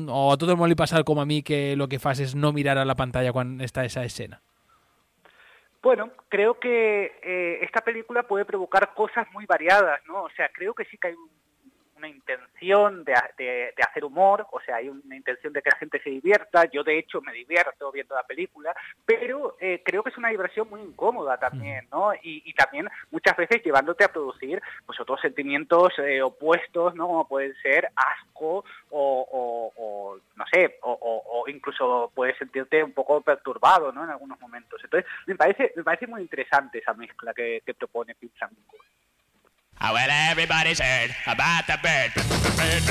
[0.09, 2.51] o a tot el món li passa a mi que el que fas és no
[2.51, 4.41] mirar a la pantalla quan està esa escena?
[5.83, 10.23] Bueno, creo que eh, esta película puede provocar cosas muy variadas, ¿no?
[10.23, 11.44] O sea, creo que sí que hay un-
[11.95, 15.77] una intención de, de- de hacer humor, o sea, hay una intención de que la
[15.77, 18.75] gente se divierta, yo de hecho me divierto viendo la película,
[19.05, 22.13] pero eh, creo que es una diversión muy incómoda también, ¿no?
[22.15, 27.07] Y, y también muchas veces llevándote a producir pues otros sentimientos eh, opuestos, ¿no?
[27.07, 33.21] Como pueden ser asco o, o- o, no sé, o, incluso puedes sentirte un poco
[33.21, 34.03] perturbado, ¿no?
[34.03, 34.81] En algunos momentos.
[34.83, 38.15] Entonces, me parece, me parece muy interesante esa mezcla que, que propone.
[38.15, 39.14] Oh,
[39.93, 42.11] well, everybody's heard about the bird.
[42.15, 42.81] Well.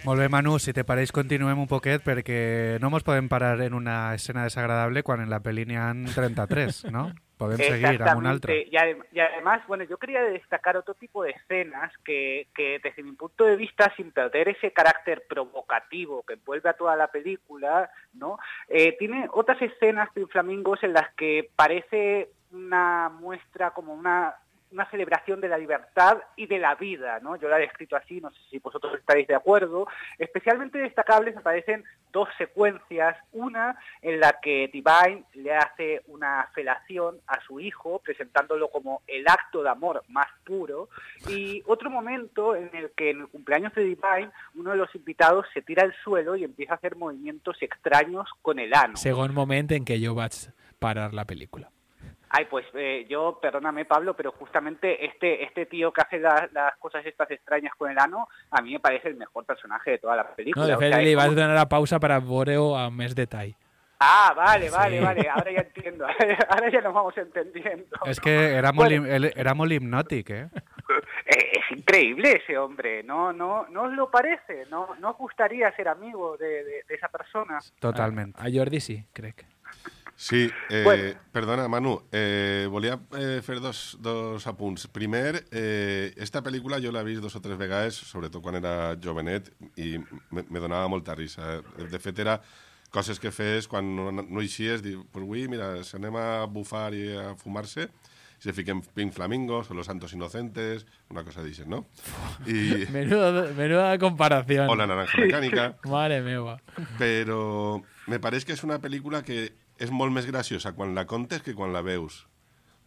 [0.06, 0.18] Well.
[0.18, 4.16] Well, Manu, si te pareix continuem un poquet perquè no mos podem parar en una
[4.16, 7.12] escena desagradable quan en la pel·li n'hi ha 33, no?
[7.40, 7.92] Podem seguir altra.
[8.06, 8.68] Exactamente.
[8.70, 13.02] Y, adem- y además, bueno, yo quería destacar otro tipo de escenas que, que desde
[13.02, 17.90] mi punto de vista, sin perder ese carácter provocativo que envuelve a toda la película,
[18.14, 18.38] ¿no?
[18.68, 24.36] Eh, tiene otras escenas Pin Flamingos en las que parece una muestra como una
[24.72, 27.36] una celebración de la libertad y de la vida, ¿no?
[27.36, 29.88] Yo la he descrito así, no sé si vosotros estaréis de acuerdo.
[30.18, 33.18] Especialmente destacables me parecen dos secuencias.
[33.32, 39.28] Una en la que Divine le hace una felación a su hijo, presentándolo como el
[39.28, 40.90] acto de amor más puro.
[41.28, 45.46] Y otro momento en el que en el cumpleaños de Divine uno de los invitados
[45.54, 48.98] se tira al suelo y empieza a hacer movimientos extraños con el ano.
[48.98, 50.36] Segon moment en què jo vaig
[50.80, 51.70] parar la pel·lícula.
[52.32, 56.78] Ay, pues eh, yo, perdóname Pablo, pero justamente este este tío que hace la- las
[56.78, 60.16] cosas estas extrañas con el ano, a mí me parece el mejor personaje de toda
[60.16, 60.64] la película.
[60.64, 63.56] No, de O sea, vaig como- donar la pausa per a veure-ho amb més detall.
[64.00, 65.04] Ah, vale, vale, Sí.
[65.04, 66.06] vale, ahora ya entiendo,
[66.50, 67.98] ahora ya nos vamos entendiendo.
[68.06, 69.18] Es que era muy, Bueno.
[69.18, 70.50] lim- muy hipnótico, ¿eh?
[71.26, 74.66] Eh, es increíble ese hombre, ¿no no no os lo parece?
[74.72, 77.60] ¿No, no os gustaría ser amigo de, de- de esa persona?
[77.80, 78.40] Totalmente.
[78.42, 79.46] A Jordi sí, crec.
[80.20, 81.14] Sí, eh, Bueno.
[81.32, 84.90] perdona, Manu, eh, volia eh, fer dos, dos apunts.
[84.92, 89.48] Primer, eh, esta pel·lícula jo l'he vist dos o tres vegades, sobretot quan era jovenet,
[89.80, 89.94] i
[90.36, 91.62] me, me donava molta risa.
[91.80, 92.36] De fet, era
[92.92, 96.90] coses que fes quan no, no eixies, dir, pues avui, mira, si anem a bufar
[97.00, 97.88] i a fumar-se,
[98.44, 101.86] se fiquen Pink Flamingos o Los Santos Inocentes, una cosa d'aixes, no?
[102.44, 104.68] I, Menuda, menuda comparación.
[104.68, 105.70] o La Naranja Mecànica.
[105.88, 106.58] Mare meva.
[107.00, 107.80] però
[108.12, 111.56] me pareix que és una pel·lícula que és molt més graciosa quan la contes que
[111.56, 112.26] quan la veus.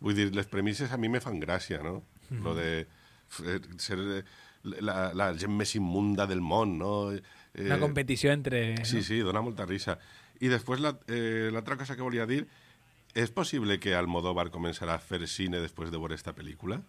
[0.03, 2.03] Vull dir, les premisses a mi me fan gràcia, no?
[2.31, 2.43] Mhm.
[2.45, 2.87] Lo de
[3.79, 4.23] ser eh,
[4.81, 7.13] la, la gent més immunda del món, no?
[7.13, 7.23] Eh,
[7.67, 8.85] Una competició entre...
[8.85, 9.99] Sí, sí, dona molta risa.
[10.41, 12.47] I després la- eh, l'altra cosa que volia dir,
[13.15, 16.81] és possible que Almodóvar començarà a fer cine després de veure esta pel·lícula?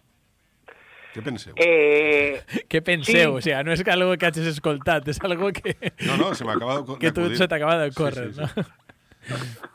[1.14, 1.54] Què penseu?
[1.62, 2.40] Eh,
[2.70, 3.36] Què penseu?
[3.38, 3.38] Sí.
[3.38, 5.76] O sigui, no és que algo que hagis escoltat, és algo que...
[6.08, 8.48] No, no, se m'acaba de Que tu se t'acaba de Sí, córrer, sí, no?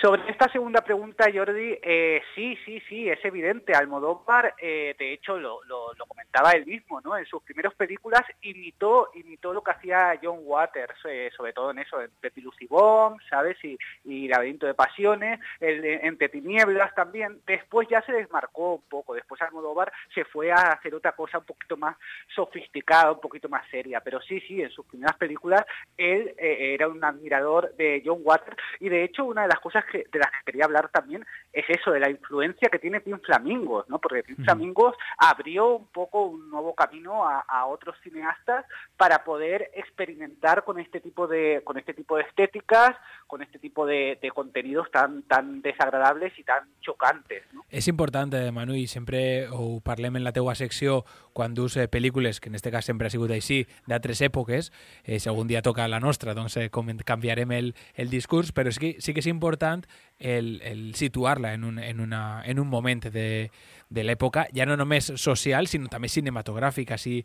[0.00, 3.74] Sobre esta segunda pregunta, Jordi, eh, sí, sí, sí, es evidente.
[3.74, 5.60] Almodóvar, eh, de hecho, lo,
[6.08, 7.18] comentaba él mismo, ¿no?
[7.18, 11.80] En sus primeras películas imitó, imitó lo que hacía John Waters, eh, sobre todo en
[11.80, 13.58] eso, en Betty Lucy Bomb, ¿sabes?
[13.62, 17.40] Y, Laberinto de Pasiones, el de Entre Tinieblas también.
[17.46, 19.12] Después ya se desmarcó un poco.
[19.14, 21.96] Después Almodóvar se fue a hacer otra cosa un poquito más
[22.34, 24.00] sofisticada, un poquito más seria.
[24.00, 25.66] Pero sí, sí, en sus primeras películas
[25.98, 29.84] él eh, era un admirador de John Waters y de hecho una de las cosas
[29.89, 33.20] que, de las que quería hablar también es eso, de la influencia que tiene Pin
[33.20, 33.98] Flamingos, ¿no?
[33.98, 38.64] Porque Pin Flamingos abrió un poco un nuevo camino a, a otros cineastas
[38.96, 43.86] para poder experimentar con este tipo de, con este tipo de estéticas, con este tipo
[43.86, 47.64] de, de contenidos tan, tan desagradables y tan chocantes, ¿no?
[47.70, 51.86] És important, eh, Manu, i sempre ho parlem en la teua secció quan dus eh,
[51.88, 54.72] pel·lícules, que en este cas sempre ha sigut així, d'altres èpoques,
[55.04, 56.70] eh, si algun dia toca la nostra, doncs eh,
[57.04, 59.86] canviarem el, el discurs, però sí, que- sí que és important and
[60.20, 63.50] el, el situar-la en, un, en, una, en un moment de,
[63.90, 66.96] de l'època, ja no només social, sinó també cinematogràfica.
[67.00, 67.18] Si,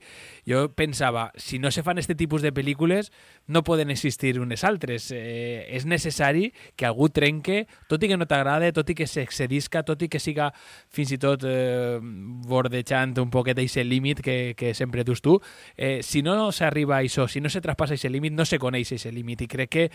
[0.50, 3.12] jo pensava, si no se fan este tipus de pel·lícules,
[3.48, 5.12] no poden existir unes altres.
[5.14, 9.86] Eh, és necessari que algú trenque, tot i que no t'agrada, tot i que s'excedisca,
[9.86, 10.50] tot i que siga
[10.90, 15.38] fins i tot eh, bordejant un poquet d'aquest límit que, que sempre dus tu,
[15.78, 18.96] eh, si no s'arriba a això, si no se traspassa aquest límit, no se coneix
[18.96, 19.86] aquest límit i crec que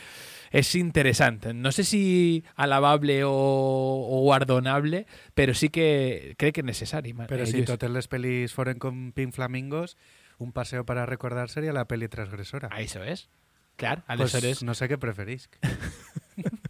[0.55, 1.51] és interessant.
[1.55, 2.44] No sé si
[3.24, 7.12] o, o guardonable, però sí que crec que és necessari.
[7.14, 9.97] Ma- Pero eh, si les pelis fueron con Pink Flamingos,
[10.38, 12.68] un paseo para recordar sería la peli transgresora.
[12.72, 13.28] Ah, Eso es.
[13.76, 14.62] Clar, Pues aleshores...
[14.62, 15.49] no sé qué preferís.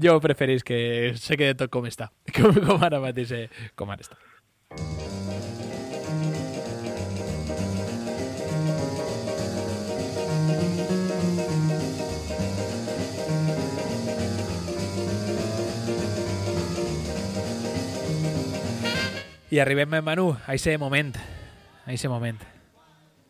[0.00, 2.12] Jo preferís que se quede tot com està.
[2.36, 5.03] Com, com ara mateix, eh, com ara està.
[19.54, 21.14] I arribem, Manu, a ese moment.
[21.86, 22.40] A ese moment.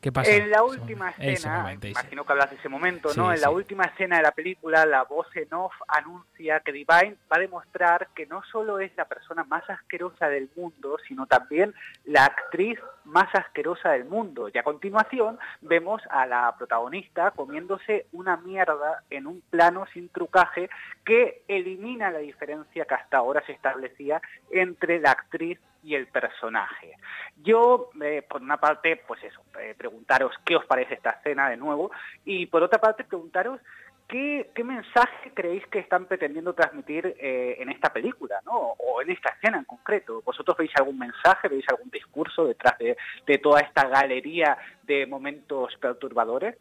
[0.01, 0.33] Què passa?
[0.33, 1.11] En la última.
[1.19, 1.91] Ese escena, moment, ese.
[1.91, 3.31] imagino que hablas de ese momento, Sí, ¿no?
[3.31, 3.55] En la sí.
[3.55, 8.09] última escena de la película, la voz en off anuncia que Divine va a demostrar
[8.15, 11.75] que no solo es la persona más asquerosa del mundo, sino también
[12.07, 14.49] la actriz más asquerosa del mundo.
[14.49, 20.71] Y a continuación vemos a la protagonista comiéndose una mierda en un plano sin trucaje
[21.05, 26.97] que elimina la diferencia que hasta ahora se establecía entre la actriz y el personaje.
[27.37, 31.57] Yo, eh, por una parte, pues eso, eh, preguntaros qué os parece esta escena de
[31.57, 31.91] nuevo
[32.25, 33.61] y por otra parte preguntaros
[34.09, 38.53] qué, mensaje creéis que están pretendiendo transmitir eh, en esta película, ¿no?
[38.79, 40.23] O en esta escena en concreto.
[40.25, 46.57] ¿Vosotros veis algún mensaje, veis algún discurso detrás de, toda esta galería de momentos perturbadores?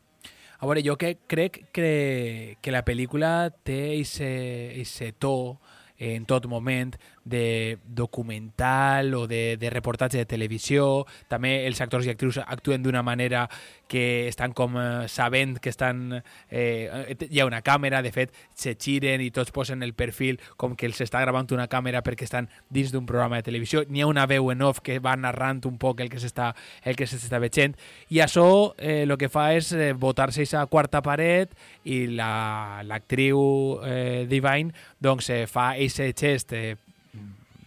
[0.60, 5.60] A veure, jo que crec que, la pel·lícula té ese, ese to,
[5.98, 6.96] en tot moment
[7.26, 11.06] de documental o de, de reportatge de televisió.
[11.32, 13.48] També els actors i actrius actuen d'una manera
[13.88, 16.24] que estan com eh, sabent que estan...
[16.50, 20.76] Eh, hi ha una càmera, de fet, se giren i tots posen el perfil com
[20.76, 23.84] que els està gravant una càmera perquè estan dins d'un programa de televisió.
[23.88, 26.54] N'hi ha una veu en off que va narrant un poc el que s'està
[26.84, 27.76] el que s'està veient
[28.14, 31.54] i això eh, que fa és eh, botar-se aquesta quarta paret
[31.84, 33.40] i l'actriu
[33.80, 36.76] la, eh, Divine doncs eh, fa aquest gest eh,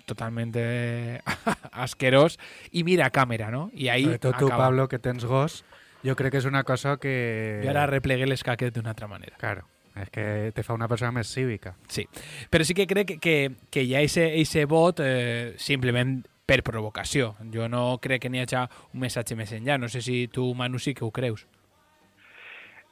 [0.06, 1.20] totalment eh,
[1.86, 2.38] asquerós
[2.72, 3.68] i mira a càmera, no?
[3.74, 4.66] I ahí Sobretot tu, acaba.
[4.66, 5.64] Pablo, que tens gos,
[6.06, 7.16] jo crec que és una cosa que...
[7.64, 9.36] Jo ara replegué les caques d'una altra manera.
[9.42, 9.66] Claro,
[9.98, 11.74] és que te fa una persona més cívica.
[11.92, 12.06] Sí,
[12.50, 13.36] però sí que crec que, que,
[13.70, 17.34] que hi ha ese vot eh, simplement per provocació.
[17.52, 19.76] Jo no crec que n'hi hagi un missatge més enllà.
[19.82, 21.44] No sé si tu, Manu, sí que ho creus.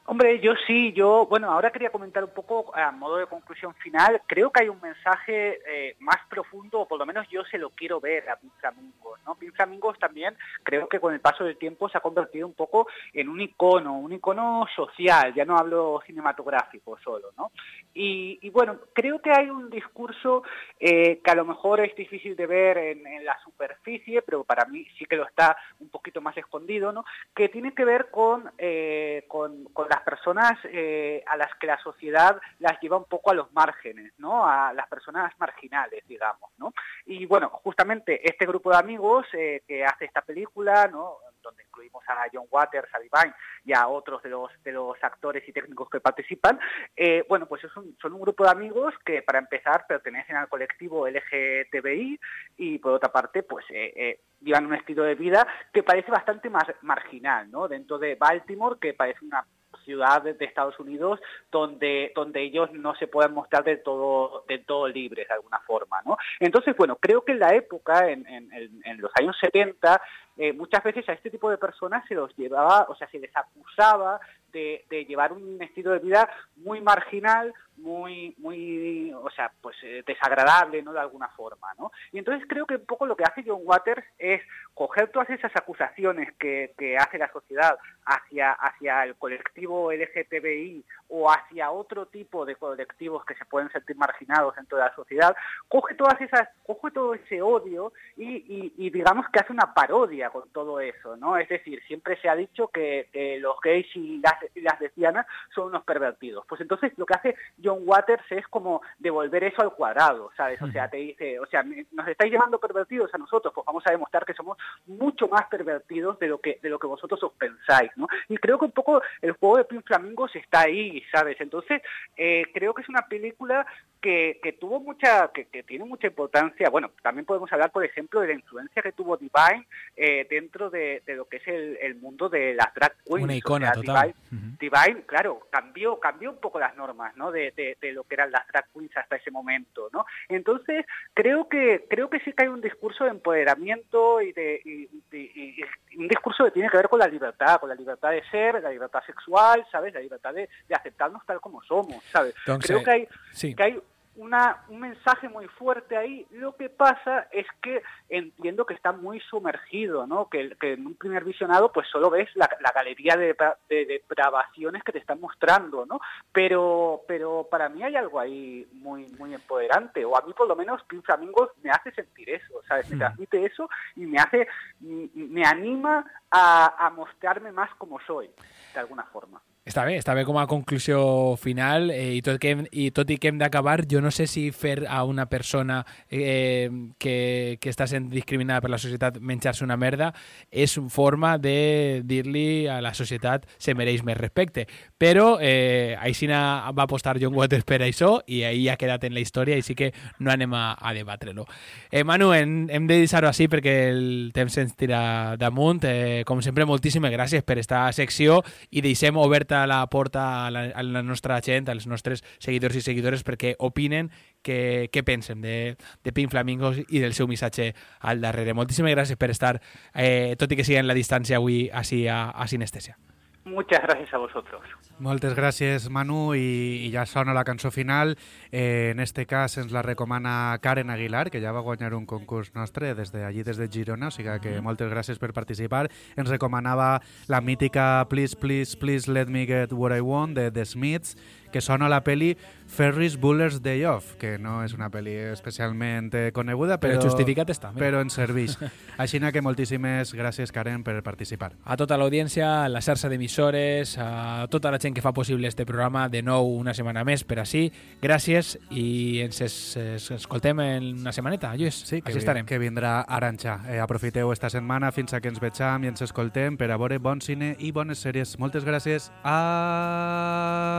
[0.07, 4.21] Hombre, yo sí, yo, bueno, ahora quería comentar un poco a modo de conclusión final.
[4.27, 7.71] Creo que hay un mensaje eh, más profundo, o por lo menos yo se lo
[7.71, 9.33] quiero ver a Pin Flamingos, ¿no?
[9.33, 12.87] Pin Flamingos también creo que con el paso del tiempo se ha convertido un poco
[13.13, 17.51] en un icono, un icono social, ya no hablo cinematográfico solo, ¿no?
[17.95, 20.43] Y, y bueno, creo que hay un discurso
[20.79, 24.85] eh, que a lo mejor es difícil de ver en, la superficie, pero para mí
[24.99, 27.05] sí que lo está un poquito más escondido, ¿no?
[27.33, 31.77] Que tiene que ver con, eh, con, con las personas eh, a las que la
[31.79, 34.45] sociedad las lleva un poco a los márgenes, ¿no?
[34.45, 36.73] A las personas marginales, digamos, ¿no?
[37.05, 41.19] Y bueno, justamente este grupo de amigos eh, que hace esta película, ¿no?
[41.45, 43.33] donde incluimos a John Waters, a Divine
[43.63, 46.59] y a otros de los, de los actores y técnicos que participan,
[46.95, 50.49] eh, bueno, pues es un, son un grupo de amigos que para empezar pertenecen al
[50.49, 52.19] colectivo LGTBI
[52.57, 56.49] y por otra parte, pues eh, eh, llevan un estilo de vida que parece bastante
[56.49, 57.67] más marginal, ¿no?
[57.67, 59.45] Dentro de Baltimore, que parece una
[59.85, 61.19] ciudad de Estados Unidos
[61.51, 66.01] donde, donde ellos no se pueden mostrar del todo, del todo libres de alguna forma,
[66.05, 66.17] ¿no?
[66.39, 70.01] Entonces, bueno, creo que en la época, en, en, en los años 70,
[70.37, 73.31] eh, muchas veces a este tipo de personas se los llevaba, o sea, se les
[73.35, 74.19] acusaba
[74.55, 80.81] de, llevar un estilo de vida muy marginal, muy, muy, o sea, pues eh, desagradable,
[80.81, 80.93] ¿no?
[80.93, 81.91] De alguna forma, ¿no?
[82.13, 84.41] Y entonces creo que un poco lo que hace John Waters es
[84.73, 91.29] coger todas esas acusaciones que, que hace la sociedad hacia, hacia el colectivo LGTBI o
[91.29, 95.35] hacia otro tipo de colectivos que se pueden sentir marginados dentro de la sociedad,
[95.67, 100.79] coge todas esas, coge todo ese odio y, digamos que hace una parodia con todo
[100.79, 101.37] eso, ¿no?
[101.37, 105.67] Es decir, siempre se ha dicho que, que los gays y las, las, lesbianas son
[105.67, 106.45] unos pervertidos.
[106.47, 110.61] Pues entonces lo que hace John Waters es como devolver eso al cuadrado, ¿sabes?
[110.61, 113.91] O sea, te dice, o sea, nos estáis llamando pervertidos a nosotros, pues vamos a
[113.91, 117.91] demostrar que somos mucho más pervertidos de lo que de lo que vosotros os pensáis,
[117.95, 118.07] ¿no?
[118.29, 121.39] Y creo que un poco el juego de Pin Flamingos está ahí, ¿sabes?
[121.39, 121.81] Entonces,
[122.17, 123.65] eh, creo que es una película
[124.01, 126.69] que, que tuvo mucha, que, que, tiene mucha importancia.
[126.69, 129.65] Bueno, también podemos hablar, por ejemplo, de la influencia que tuvo Divine
[129.95, 133.23] eh, dentro de, de, lo que es el, el, mundo de las drag queens.
[133.23, 134.15] Una icona o sea, total.
[134.29, 134.57] Divine, uh -huh.
[134.59, 137.31] Divine, claro, cambió, cambió un poco las normas, ¿no?
[137.31, 140.05] De, de, de, lo que eran las drag queens hasta ese momento, ¿no?
[140.29, 144.89] Entonces, creo que, creo que sí que hay un discurso de empoderamiento y de, y,
[145.11, 145.55] y,
[145.91, 148.61] y un discurso que tiene que ver con la libertad, con la libertad de ser,
[148.61, 149.93] la libertad sexual, ¿sabes?
[149.93, 152.35] La libertad de, aceptarnos tal como somos, ¿sabes?
[152.39, 153.55] Entonces, creo que hay, sí.
[153.55, 153.81] que hay
[154.15, 156.25] una, un mensaje muy fuerte ahí.
[156.31, 160.29] Lo que pasa es que entiendo que está muy sumergido, ¿no?
[160.29, 163.35] Que, que en un primer visionado pues solo ves la, la galería de,
[163.69, 165.99] de, depravaciones que te están mostrando, ¿no?
[166.31, 170.55] Pero, pero para mí hay algo ahí muy, muy empoderante, o a mí por lo
[170.55, 172.89] menos Pin Flamingos me hace sentir eso, ¿sabes?
[172.89, 174.47] Me transmite eso y me hace,
[174.79, 178.29] me anima a, a mostrarme más como soy,
[178.73, 179.41] de alguna forma.
[179.65, 180.99] Està bé, està bé com a conclusió
[181.41, 184.27] final eh, i, tot que hem, i tot i que hem d'acabar, jo no sé
[184.29, 186.69] si fer a una persona eh,
[187.01, 190.11] que, que està sent discriminada per la societat menjar-se una merda
[190.51, 194.67] és una forma de dir-li a la societat se mereix més respecte.
[195.01, 199.25] Però eh, Aixina va apostar John Waters per això i ahí ha quedat en la
[199.25, 199.89] història i sí que
[200.19, 201.47] no anem a, a debatre-lo.
[201.89, 205.01] Eh, Manu, hem, hem de deixar-ho així perquè el temps se'ns tira
[205.41, 205.81] damunt.
[205.89, 210.65] Eh, com sempre, moltíssimes gràcies per esta secció i deixem oberta la porta a la,
[210.75, 214.11] a la nostra gent, als nostres seguidors i seguidores perquè opinen
[214.43, 215.57] què, què pensen de,
[216.03, 217.71] de Pink Flamingos i del seu missatge
[218.03, 218.53] al darrere.
[218.53, 219.55] Moltíssimes gràcies per estar,
[219.93, 222.99] eh, tot i que sigui en la distància avui, així a, a Sinestèsia.
[223.45, 224.61] Muchas gracias a vosotros.
[224.97, 228.15] Moltes gràcies, Manu, i, i ja sona la cançó final.
[228.49, 232.55] Eh, en este cas ens la recomana Karen Aguilar, que ja va guanyar un concurs
[232.55, 235.91] nostre des de allí, des de Girona, o sigui que moltes gràcies per participar.
[236.17, 240.65] Ens recomanava la mítica Please, Please, Please Let Me Get What I Want de The
[240.65, 241.13] Smiths,
[241.51, 242.35] que sona la peli
[242.67, 247.49] Ferris Buller's Day Off, que no és una pel·li especialment eh, coneguda, Però però, justificat
[247.53, 247.85] està, mira.
[247.85, 248.57] però ens serveix.
[249.01, 251.53] Així que moltíssimes gràcies, Karen, per participar.
[251.63, 255.65] A tota l'audiència, a la xarxa d'emissores, a tota la gent que fa possible este
[255.65, 257.71] programa, de nou una setmana més per així.
[258.01, 261.75] Gràcies i ens es, es escoltem en una setmaneta, Lluís.
[261.85, 262.45] Sí, que, Així estarem.
[262.45, 263.59] que vindrà Aranxa.
[263.69, 266.97] Eh, aprofiteu esta setmana fins a que ens vegem i ens escoltem per a veure
[266.99, 268.37] bon cine i bones sèries.
[268.39, 269.11] Moltes gràcies.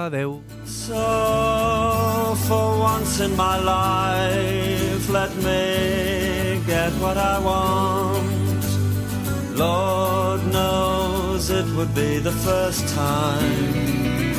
[0.06, 0.42] Adeu.
[0.66, 8.64] So, for once in my life, let me get what I want.
[9.56, 14.36] Lord knows it would be the first time.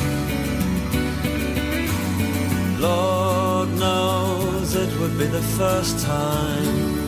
[2.78, 7.07] Lord knows it would be the first time.